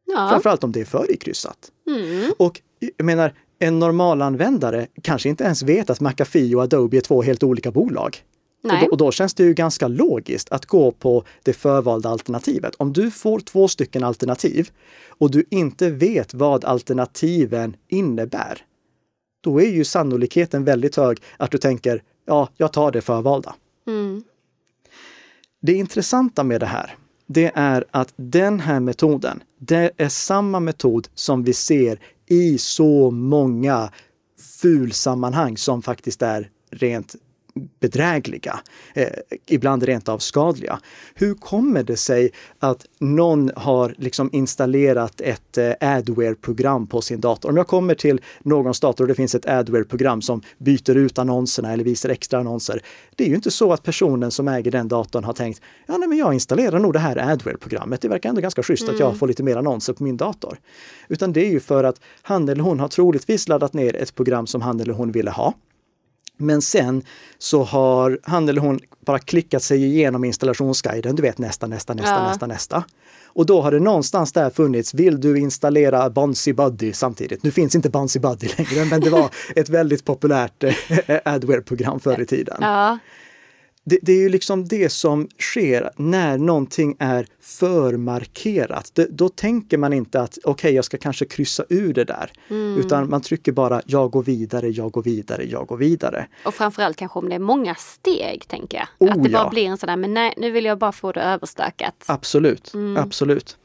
Ja. 0.05 0.29
Framförallt 0.29 0.63
om 0.63 0.71
det 0.71 0.81
är 0.81 0.85
förikryssat. 0.85 1.71
Mm. 1.87 2.33
Och 2.37 2.61
jag 2.97 3.05
menar, 3.05 3.33
en 3.59 3.79
normalanvändare 3.79 4.87
kanske 5.01 5.29
inte 5.29 5.43
ens 5.43 5.63
vet 5.63 5.89
att 5.89 5.99
McAfee 5.99 6.55
och 6.55 6.63
Adobe 6.63 6.97
är 6.97 7.01
två 7.01 7.21
helt 7.21 7.43
olika 7.43 7.71
bolag. 7.71 8.23
Och 8.63 8.79
då, 8.81 8.91
och 8.91 8.97
då, 8.97 9.11
känns 9.11 9.33
det 9.33 9.43
ju 9.43 9.53
ganska 9.53 9.87
logiskt 9.87 10.51
att 10.51 10.65
gå 10.65 10.91
på 10.91 11.23
det 11.43 11.53
förvalda 11.53 12.09
alternativet. 12.09 12.75
Om 12.75 12.93
du 12.93 13.11
får 13.11 13.39
två 13.39 13.67
stycken 13.67 14.03
alternativ 14.03 14.69
och 15.07 15.31
du 15.31 15.43
inte 15.49 15.89
vet 15.89 16.33
vad 16.33 16.65
alternativen 16.65 17.75
innebär, 17.87 18.65
då 19.41 19.61
är 19.61 19.69
ju 19.69 19.83
sannolikheten 19.83 20.63
väldigt 20.63 20.95
hög 20.95 21.21
att 21.37 21.51
du 21.51 21.57
tänker, 21.57 22.03
ja, 22.25 22.49
jag 22.57 22.73
tar 22.73 22.91
det 22.91 23.01
förvalda. 23.01 23.55
Mm. 23.87 24.23
Det 25.61 25.73
intressanta 25.73 26.43
med 26.43 26.59
det 26.59 26.65
här, 26.65 26.95
det 27.27 27.51
är 27.55 27.85
att 27.91 28.13
den 28.15 28.59
här 28.59 28.79
metoden, 28.79 29.43
det 29.57 29.91
är 29.97 30.09
samma 30.09 30.59
metod 30.59 31.07
som 31.13 31.43
vi 31.43 31.53
ser 31.53 31.99
i 32.27 32.57
så 32.57 33.11
många 33.11 33.91
fulsammanhang 34.61 35.57
som 35.57 35.81
faktiskt 35.81 36.21
är 36.21 36.49
rent 36.71 37.15
bedrägliga, 37.79 38.59
eh, 38.93 39.07
ibland 39.47 39.83
rent 39.83 40.09
av 40.09 40.19
skadliga. 40.19 40.79
Hur 41.13 41.33
kommer 41.33 41.83
det 41.83 41.97
sig 41.97 42.29
att 42.59 42.85
någon 42.99 43.51
har 43.55 43.95
liksom 43.97 44.29
installerat 44.33 45.21
ett 45.21 45.57
eh, 45.57 45.71
Adware-program 45.81 46.87
på 46.87 47.01
sin 47.01 47.21
dator? 47.21 47.49
Om 47.49 47.57
jag 47.57 47.67
kommer 47.67 47.95
till 47.95 48.21
någons 48.39 48.79
dator 48.79 49.03
och 49.03 49.07
det 49.07 49.15
finns 49.15 49.35
ett 49.35 49.45
Adware-program 49.45 50.21
som 50.21 50.41
byter 50.57 50.95
ut 50.95 51.19
annonserna 51.19 51.73
eller 51.73 51.83
visar 51.83 52.09
extra 52.09 52.39
annonser. 52.39 52.81
Det 53.15 53.23
är 53.23 53.29
ju 53.29 53.35
inte 53.35 53.51
så 53.51 53.73
att 53.73 53.83
personen 53.83 54.31
som 54.31 54.47
äger 54.47 54.71
den 54.71 54.87
datorn 54.87 55.23
har 55.23 55.33
tänkt, 55.33 55.61
ja 55.85 55.97
nej, 55.97 56.09
men 56.09 56.17
jag 56.17 56.33
installerar 56.33 56.79
nog 56.79 56.93
det 56.93 56.99
här 56.99 57.31
Adware-programmet. 57.31 58.01
Det 58.01 58.07
verkar 58.07 58.29
ändå 58.29 58.41
ganska 58.41 58.63
schysst 58.63 58.83
mm. 58.83 58.93
att 58.93 58.99
jag 58.99 59.07
mm. 59.07 59.19
får 59.19 59.27
lite 59.27 59.43
mer 59.43 59.55
annonser 59.55 59.93
på 59.93 60.03
min 60.03 60.17
dator. 60.17 60.57
Utan 61.07 61.33
det 61.33 61.45
är 61.45 61.49
ju 61.49 61.59
för 61.59 61.83
att 61.83 62.01
han 62.21 62.49
eller 62.49 62.63
hon 62.63 62.79
har 62.79 62.87
troligtvis 62.87 63.47
laddat 63.47 63.73
ner 63.73 63.95
ett 63.95 64.15
program 64.15 64.47
som 64.47 64.61
han 64.61 64.79
eller 64.79 64.93
hon 64.93 65.11
ville 65.11 65.31
ha. 65.31 65.53
Men 66.37 66.61
sen 66.61 67.03
så 67.37 67.63
har 67.63 68.19
han 68.23 68.49
eller 68.49 68.61
hon 68.61 68.79
bara 69.05 69.19
klickat 69.19 69.63
sig 69.63 69.85
igenom 69.85 70.23
installationsguiden, 70.23 71.15
du 71.15 71.21
vet 71.21 71.37
nästa, 71.37 71.67
nästa, 71.67 71.93
nästa, 71.93 72.11
ja. 72.11 72.27
nästa, 72.27 72.47
nästa. 72.47 72.83
Och 73.25 73.45
då 73.45 73.61
har 73.61 73.71
det 73.71 73.79
någonstans 73.79 74.33
där 74.33 74.49
funnits, 74.49 74.93
vill 74.93 75.21
du 75.21 75.39
installera 75.39 76.09
Bunsy 76.09 76.53
Buddy 76.53 76.93
samtidigt? 76.93 77.43
Nu 77.43 77.51
finns 77.51 77.75
inte 77.75 77.89
Bunsy 77.89 78.19
Buddy 78.19 78.47
längre, 78.57 78.85
men 78.85 79.01
det 79.01 79.09
var 79.09 79.29
ett 79.55 79.69
väldigt 79.69 80.05
populärt 80.05 80.63
eh, 80.63 80.73
Adware-program 81.25 81.99
förr 81.99 82.21
i 82.21 82.25
tiden. 82.25 82.57
Ja 82.61 82.97
det, 83.89 83.99
det, 84.01 84.11
är 84.11 84.17
ju 84.17 84.29
liksom 84.29 84.65
det 84.67 84.89
som 84.89 85.27
sker 85.39 85.89
när 85.95 86.37
någonting 86.37 86.95
är 86.99 87.27
förmarkerat. 87.41 88.91
Det, 88.93 89.07
då 89.09 89.29
tänker 89.29 89.77
man 89.77 89.93
inte 89.93 90.21
att 90.21 90.37
okej, 90.37 90.51
okay, 90.51 90.71
jag 90.71 90.85
ska 90.85 90.97
kanske 90.97 91.25
kryssa 91.25 91.63
ur 91.69 91.93
det 91.93 92.03
där. 92.03 92.31
Mm. 92.49 92.79
Utan 92.79 93.09
man 93.09 93.21
trycker 93.21 93.51
bara 93.51 93.81
jag 93.85 94.11
går 94.11 94.23
vidare, 94.23 94.69
jag 94.69 94.91
går 94.91 95.03
vidare, 95.03 95.43
jag 95.43 95.67
går 95.67 95.77
vidare. 95.77 96.27
Och 96.45 96.53
framförallt 96.53 96.97
kanske 96.97 97.19
om 97.19 97.29
det 97.29 97.35
är 97.35 97.39
många 97.39 97.75
steg, 97.75 98.47
tänker 98.47 98.77
jag. 98.77 99.09
Oh, 99.09 99.11
att 99.11 99.23
det 99.23 99.29
bara 99.29 99.43
ja. 99.43 99.49
blir 99.49 99.65
en 99.65 99.77
sån 99.77 99.87
där, 99.87 99.97
men 99.97 100.13
nej, 100.13 100.33
nu 100.37 100.51
vill 100.51 100.65
jag 100.65 100.77
bara 100.77 100.91
få 100.91 101.11
det 101.11 101.21
överstökat. 101.21 102.03
Absolut, 102.07 102.73
mm. 102.73 102.97
absolut. 102.97 103.57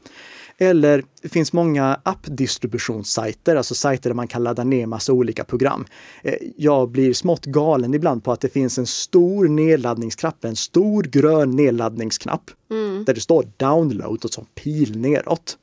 Eller 0.57 1.03
det 1.21 1.29
finns 1.29 1.53
många 1.53 1.99
appdistributionssajter, 2.03 3.55
alltså 3.55 3.75
sajter 3.75 4.09
där 4.09 4.15
man 4.15 4.27
kan 4.27 4.43
ladda 4.43 4.63
ner 4.63 4.85
massa 4.85 5.13
olika 5.13 5.43
program. 5.43 5.85
Eh, 6.23 6.35
jag 6.57 6.89
blir 6.89 7.13
smått 7.13 7.45
galen 7.45 7.93
ibland 7.93 8.23
på 8.23 8.31
att 8.31 8.41
det 8.41 8.49
finns 8.49 8.77
en 8.77 8.87
stor 8.87 9.47
nedladdningsknapp, 9.47 10.45
en 10.45 10.55
stor 10.55 11.03
grön 11.03 11.51
nedladdningsknapp 11.51 12.51
mm. 12.71 13.03
där 13.03 13.13
det 13.13 13.21
står 13.21 13.47
download 13.57 14.25
och 14.25 14.29
så 14.29 14.45
pil 14.55 14.99
neråt. 14.99 15.57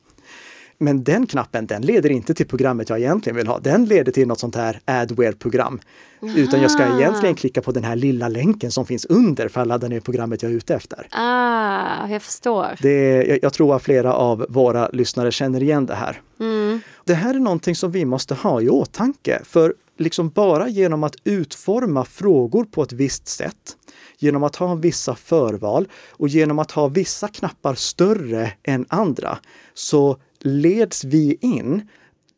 Men 0.82 1.04
den 1.04 1.26
knappen, 1.26 1.66
den 1.66 1.82
leder 1.82 2.10
inte 2.10 2.34
till 2.34 2.46
programmet 2.46 2.88
jag 2.88 2.98
egentligen 2.98 3.36
vill 3.36 3.46
ha. 3.46 3.58
Den 3.58 3.84
leder 3.84 4.12
till 4.12 4.28
något 4.28 4.40
sånt 4.40 4.56
här 4.56 4.80
Adware-program. 4.84 5.80
Utan 6.36 6.62
jag 6.62 6.70
ska 6.70 6.98
egentligen 6.98 7.34
klicka 7.34 7.62
på 7.62 7.72
den 7.72 7.84
här 7.84 7.96
lilla 7.96 8.28
länken 8.28 8.70
som 8.70 8.86
finns 8.86 9.04
under 9.04 9.48
för 9.48 9.60
att 9.60 9.66
ladda 9.66 9.88
ner 9.88 10.00
programmet 10.00 10.42
jag 10.42 10.52
är 10.52 10.56
ute 10.56 10.74
efter. 10.74 11.06
Ah, 11.10 12.08
jag 12.08 12.22
förstår. 12.22 12.76
Det, 12.82 13.24
jag, 13.24 13.38
jag 13.42 13.52
tror 13.52 13.76
att 13.76 13.82
flera 13.82 14.14
av 14.14 14.46
våra 14.48 14.88
lyssnare 14.88 15.32
känner 15.32 15.62
igen 15.62 15.86
det 15.86 15.94
här. 15.94 16.20
Mm. 16.40 16.80
Det 17.04 17.14
här 17.14 17.34
är 17.34 17.38
någonting 17.38 17.74
som 17.74 17.90
vi 17.90 18.04
måste 18.04 18.34
ha 18.34 18.60
i 18.60 18.68
åtanke. 18.68 19.40
För 19.44 19.74
liksom 19.98 20.28
bara 20.28 20.68
genom 20.68 21.04
att 21.04 21.16
utforma 21.24 22.04
frågor 22.04 22.64
på 22.64 22.82
ett 22.82 22.92
visst 22.92 23.28
sätt, 23.28 23.76
genom 24.18 24.44
att 24.44 24.56
ha 24.56 24.74
vissa 24.74 25.14
förval 25.14 25.88
och 26.10 26.28
genom 26.28 26.58
att 26.58 26.70
ha 26.70 26.88
vissa 26.88 27.28
knappar 27.28 27.74
större 27.74 28.52
än 28.62 28.86
andra, 28.88 29.38
så 29.74 30.16
leds 30.42 31.04
vi 31.04 31.38
in 31.40 31.88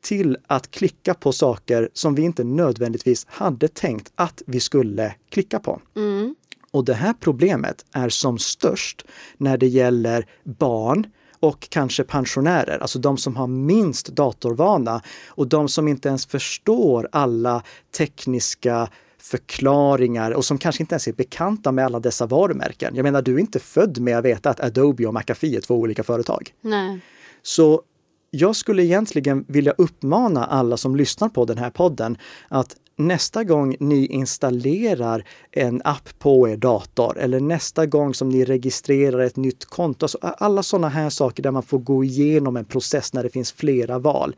till 0.03 0.39
att 0.47 0.71
klicka 0.71 1.15
på 1.15 1.33
saker 1.33 1.89
som 1.93 2.15
vi 2.15 2.23
inte 2.23 2.45
nödvändigtvis 2.45 3.27
hade 3.29 3.69
tänkt 3.69 4.13
att 4.15 4.43
vi 4.47 4.61
skulle 4.61 5.15
klicka 5.31 5.59
på. 5.59 5.81
Mm. 5.97 6.35
Och 6.71 6.85
det 6.85 6.95
här 6.95 7.15
problemet 7.21 7.85
är 7.93 8.09
som 8.09 8.39
störst 8.39 9.05
när 9.37 9.57
det 9.57 9.67
gäller 9.67 10.27
barn 10.45 11.07
och 11.41 11.69
kanske 11.71 12.05
pensionärer, 12.05 12.79
alltså 12.79 12.99
de 12.99 13.17
som 13.17 13.37
har 13.37 13.47
minst 13.47 14.07
datorvana 14.07 15.03
och 15.27 15.49
de 15.49 15.69
som 15.69 15.89
inte 15.89 16.09
ens 16.09 16.27
förstår 16.27 17.09
alla 17.13 17.63
tekniska 17.97 18.89
förklaringar 19.19 20.31
och 20.31 20.45
som 20.45 20.59
kanske 20.59 20.83
inte 20.83 20.95
ens 20.95 21.09
är 21.09 21.13
bekanta 21.13 21.73
med 21.73 21.85
alla 21.85 22.01
dessa 22.01 22.27
varumärken. 22.27 22.97
Jag 22.97 23.03
menar, 23.03 23.23
du 23.23 23.35
är 23.35 23.39
inte 23.39 23.59
född 23.59 23.99
med 23.99 24.19
att 24.19 24.25
veta 24.25 24.51
att 24.51 24.61
Adobe 24.61 25.07
och 25.07 25.15
McAfee 25.15 25.57
är 25.57 25.61
två 25.61 25.75
olika 25.75 26.03
företag. 26.03 26.55
Nej. 26.61 27.01
Så 27.43 27.83
jag 28.35 28.57
skulle 28.57 28.85
egentligen 28.85 29.45
vilja 29.49 29.73
uppmana 29.79 30.45
alla 30.45 30.77
som 30.77 30.97
lyssnar 30.97 31.29
på 31.29 31.45
den 31.45 31.59
här 31.59 31.71
podden 31.71 32.19
att 32.49 32.77
nästa 32.97 33.45
gång 33.45 33.77
ni 33.81 34.07
installerar 34.07 35.25
en 35.51 35.83
app 35.85 36.19
på 36.19 36.49
er 36.49 36.57
dator 36.57 37.19
eller 37.19 37.41
nästa 37.41 37.87
gång 37.87 38.15
som 38.15 38.29
ni 38.29 38.45
registrerar 38.45 39.19
ett 39.19 39.37
nytt 39.37 39.65
konto, 39.65 40.05
alltså 40.05 40.19
alla 40.23 40.63
sådana 40.63 40.89
här 40.89 41.11
saker 41.11 41.43
där 41.43 41.51
man 41.51 41.63
får 41.63 41.79
gå 41.79 42.05
igenom 42.05 42.57
en 42.57 42.65
process 42.65 43.13
när 43.13 43.23
det 43.23 43.31
finns 43.31 43.53
flera 43.53 43.99
val. 43.99 44.37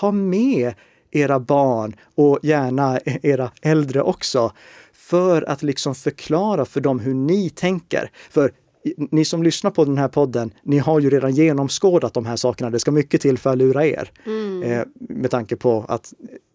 Ha 0.00 0.12
med 0.12 0.74
era 1.10 1.40
barn 1.40 1.96
och 2.14 2.38
gärna 2.42 3.00
era 3.04 3.50
äldre 3.62 4.02
också 4.02 4.52
för 4.92 5.42
att 5.42 5.62
liksom 5.62 5.94
förklara 5.94 6.64
för 6.64 6.80
dem 6.80 7.00
hur 7.00 7.14
ni 7.14 7.50
tänker. 7.50 8.10
För 8.30 8.52
ni 8.96 9.24
som 9.24 9.42
lyssnar 9.42 9.70
på 9.70 9.84
den 9.84 9.98
här 9.98 10.08
podden, 10.08 10.54
ni 10.62 10.78
har 10.78 11.00
ju 11.00 11.10
redan 11.10 11.34
genomskådat 11.34 12.14
de 12.14 12.26
här 12.26 12.36
sakerna. 12.36 12.70
Det 12.70 12.80
ska 12.80 12.90
mycket 12.90 13.20
till 13.20 13.38
för 13.38 13.50
att 13.50 13.58
lura 13.58 13.86
er. 13.86 14.10
Mm. 14.26 14.62
Eh, 14.62 14.84
med 14.94 15.30
tanke 15.30 15.56
på 15.56 15.84
att 15.88 16.12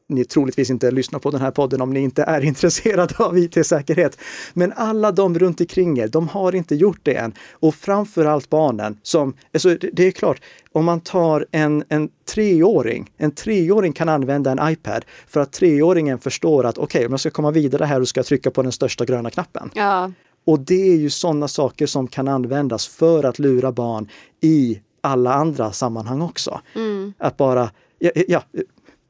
ni 0.09 0.25
troligtvis 0.25 0.69
inte 0.69 0.91
lyssnar 0.91 1.19
på 1.19 1.31
den 1.31 1.41
här 1.41 1.51
podden 1.51 1.81
om 1.81 1.93
ni 1.93 1.99
inte 1.99 2.23
är 2.23 2.41
intresserade 2.45 3.15
av 3.17 3.37
IT-säkerhet. 3.37 4.17
Men 4.53 4.73
alla 4.75 5.11
de 5.11 5.39
runt 5.39 5.61
omkring 5.61 5.99
er, 5.99 6.07
de 6.07 6.27
har 6.27 6.55
inte 6.55 6.75
gjort 6.75 6.99
det 7.03 7.13
än. 7.13 7.33
Och 7.51 7.75
framförallt 7.75 8.49
barnen 8.49 8.99
som, 9.03 9.33
alltså 9.53 9.77
det 9.93 10.07
är 10.07 10.11
klart, 10.11 10.41
om 10.71 10.85
man 10.85 10.99
tar 10.99 11.45
en, 11.51 11.83
en 11.89 12.09
treåring, 12.33 13.11
en 13.17 13.31
treåring 13.31 13.93
kan 13.93 14.09
använda 14.09 14.51
en 14.51 14.71
iPad 14.71 15.05
för 15.27 15.39
att 15.39 15.51
treåringen 15.51 16.19
förstår 16.19 16.65
att 16.65 16.77
okej, 16.77 16.99
okay, 16.99 17.05
om 17.05 17.13
jag 17.13 17.19
ska 17.19 17.29
komma 17.29 17.51
vidare 17.51 17.85
här 17.85 18.01
och 18.01 18.07
ska 18.07 18.23
trycka 18.23 18.51
på 18.51 18.63
den 18.63 18.71
största 18.71 19.05
gröna 19.05 19.29
knappen. 19.29 19.71
Ja. 19.73 20.11
Och 20.47 20.59
det 20.59 20.91
är 20.91 20.95
ju 20.95 21.09
sådana 21.09 21.47
saker 21.47 21.85
som 21.85 22.07
kan 22.07 22.27
användas 22.27 22.87
för 22.87 23.23
att 23.23 23.39
lura 23.39 23.71
barn 23.71 24.09
i 24.41 24.81
alla 25.01 25.33
andra 25.33 25.71
sammanhang 25.71 26.21
också. 26.21 26.61
Mm. 26.75 27.13
Att 27.17 27.37
bara, 27.37 27.69
ja, 27.99 28.11
ja 28.27 28.43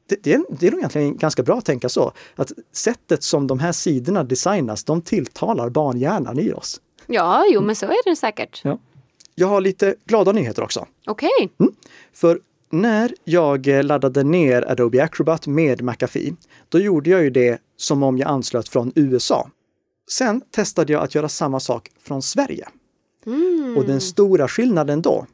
det, 0.10 0.24
det, 0.24 0.34
är, 0.34 0.44
det 0.60 0.68
är 0.68 0.72
nog 0.72 0.80
egentligen 0.80 1.18
ganska 1.18 1.44
bra 1.44 1.58
att 1.58 1.66
tänka 1.66 1.90
så. 1.90 2.12
Att 2.36 2.52
sättet 2.72 3.24
som 3.24 3.48
de 3.48 3.60
här 3.60 3.72
sidorna 3.72 4.24
designas, 4.24 4.84
de 4.84 5.02
tilltalar 5.02 5.70
barnhjärnan 5.70 6.40
i 6.40 6.54
oss. 6.54 6.82
Ja, 7.08 7.46
jo 7.50 7.62
men 7.62 7.76
så 7.76 7.86
är 7.86 8.10
det 8.10 8.16
säkert. 8.16 8.62
Ja. 8.64 8.80
Jag 9.36 9.48
har 9.48 9.62
lite 9.62 9.96
glada 10.06 10.32
nyheter 10.32 10.64
också. 10.64 10.88
Okej. 11.06 11.30
Okay. 11.40 11.50
Mm. 11.60 11.74
För 12.14 12.40
när 12.70 13.14
jag 13.24 13.68
laddade 13.68 14.24
ner 14.24 14.72
Adobe 14.72 15.04
Acrobat 15.04 15.48
med 15.48 15.82
McAfee, 15.82 16.36
då 16.70 16.80
gjorde 16.80 17.10
jag 17.10 17.24
ju 17.24 17.30
det 17.30 17.62
som 17.78 18.04
om 18.04 18.18
jag 18.18 18.30
anslöt 18.30 18.70
från 18.70 18.92
USA. 18.96 19.50
Sen 20.10 20.42
testade 20.52 20.94
jag 20.94 21.04
att 21.04 21.16
göra 21.16 21.30
samma 21.30 21.60
sak 21.60 21.90
från 22.00 22.22
Sverige. 22.22 22.68
Mm. 23.26 23.78
Och 23.78 23.86
den 23.86 24.02
stora 24.02 24.48
skillnaden 24.48 25.02
då, 25.02 25.26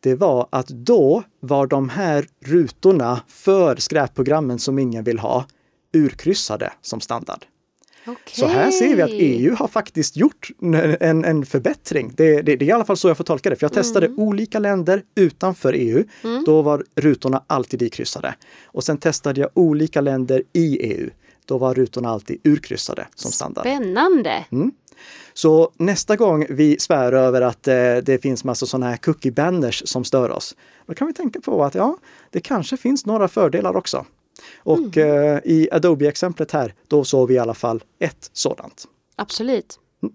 det 0.00 0.14
var 0.14 0.48
att 0.50 0.68
då 0.68 1.22
var 1.40 1.66
de 1.66 1.88
här 1.88 2.26
rutorna 2.44 3.20
för 3.28 3.76
skräpprogrammen 3.76 4.58
som 4.58 4.78
ingen 4.78 5.04
vill 5.04 5.18
ha 5.18 5.46
urkryssade 5.92 6.72
som 6.82 7.00
standard. 7.00 7.44
Okay. 8.06 8.34
Så 8.34 8.46
här 8.46 8.70
ser 8.70 8.96
vi 8.96 9.02
att 9.02 9.10
EU 9.12 9.54
har 9.54 9.68
faktiskt 9.68 10.16
gjort 10.16 10.50
en, 11.00 11.24
en 11.24 11.46
förbättring. 11.46 12.12
Det, 12.16 12.42
det, 12.42 12.56
det, 12.56 12.64
är 12.64 12.68
i 12.68 12.72
alla 12.72 12.84
fall 12.84 12.96
så 12.96 13.08
jag 13.08 13.16
får 13.16 13.24
tolka 13.24 13.50
det, 13.50 13.56
för 13.56 13.64
jag 13.64 13.72
testade 13.72 14.06
mm. 14.06 14.18
olika 14.18 14.58
länder 14.58 15.02
utanför 15.14 15.72
EU. 15.72 16.04
Mm. 16.24 16.44
Då 16.44 16.62
var 16.62 16.84
rutorna 16.94 17.42
alltid 17.46 17.82
ikryssade. 17.82 18.34
Och 18.64 18.84
sen 18.84 18.98
testade 18.98 19.40
jag 19.40 19.50
olika 19.54 20.00
länder 20.00 20.42
i 20.52 20.76
EU. 20.76 21.10
Då 21.46 21.58
var 21.58 21.74
rutorna 21.74 22.08
alltid 22.10 22.40
urkryssade 22.44 23.06
som 23.14 23.32
standard. 23.32 23.62
Spännande! 23.62 24.44
Mm. 24.52 24.72
Så 25.34 25.72
nästa 25.76 26.16
gång 26.16 26.46
vi 26.50 26.78
svär 26.78 27.12
över 27.12 27.42
att 27.42 27.68
eh, 27.68 27.96
det 27.96 28.22
finns 28.22 28.44
massa 28.44 28.66
sådana 28.66 28.90
här 28.90 28.96
cookie 28.96 29.32
banners 29.32 29.82
som 29.86 30.04
stör 30.04 30.30
oss, 30.30 30.56
då 30.86 30.94
kan 30.94 31.06
vi 31.06 31.12
tänka 31.12 31.40
på 31.40 31.64
att 31.64 31.74
ja, 31.74 31.96
det 32.30 32.40
kanske 32.40 32.76
finns 32.76 33.06
några 33.06 33.28
fördelar 33.28 33.76
också. 33.76 34.06
Och 34.58 34.96
mm. 34.96 35.36
eh, 35.36 35.40
i 35.44 35.68
Adobe-exemplet 35.72 36.52
här, 36.52 36.74
då 36.88 37.04
såg 37.04 37.28
vi 37.28 37.34
i 37.34 37.38
alla 37.38 37.54
fall 37.54 37.84
ett 37.98 38.30
sådant. 38.32 38.84
Absolut. 39.16 39.78
Mm. 40.02 40.14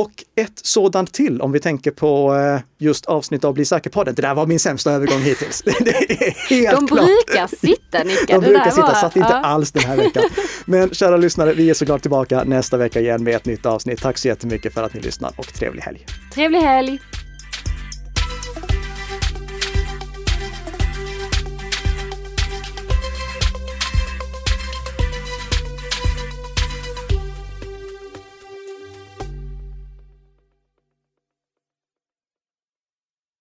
Och 0.00 0.24
ett 0.36 0.60
sådant 0.62 1.12
till 1.12 1.40
om 1.40 1.52
vi 1.52 1.60
tänker 1.60 1.90
på 1.90 2.34
eh, 2.36 2.60
just 2.78 3.06
avsnitt 3.06 3.44
av 3.44 3.54
Bli 3.54 3.64
säker-podden. 3.64 4.14
Det 4.14 4.22
där 4.22 4.34
var 4.34 4.46
min 4.46 4.60
sämsta 4.60 4.92
övergång 4.92 5.20
hittills. 5.20 5.62
Det 5.64 5.90
är 5.90 6.50
helt 6.50 6.80
De 6.80 6.86
klart. 6.86 7.06
brukar 7.06 7.46
sitta 7.46 8.04
Nicka. 8.04 8.40
De 8.40 8.40
brukar 8.40 8.70
sitta, 8.70 8.94
satt 8.94 9.16
inte 9.16 9.28
ja. 9.32 9.40
alls 9.40 9.72
den 9.72 9.82
här 9.82 9.96
veckan. 9.96 10.22
Men 10.64 10.90
kära 10.94 11.16
lyssnare, 11.16 11.52
vi 11.52 11.70
är 11.70 11.74
såklart 11.74 12.02
tillbaka 12.02 12.44
nästa 12.44 12.76
vecka 12.76 13.00
igen 13.00 13.24
med 13.24 13.36
ett 13.36 13.46
nytt 13.46 13.66
avsnitt. 13.66 14.00
Tack 14.00 14.18
så 14.18 14.28
jättemycket 14.28 14.74
för 14.74 14.82
att 14.82 14.94
ni 14.94 15.00
lyssnar 15.00 15.32
och 15.36 15.54
trevlig 15.54 15.82
helg! 15.82 16.06
Trevlig 16.34 16.60
helg! 16.60 17.00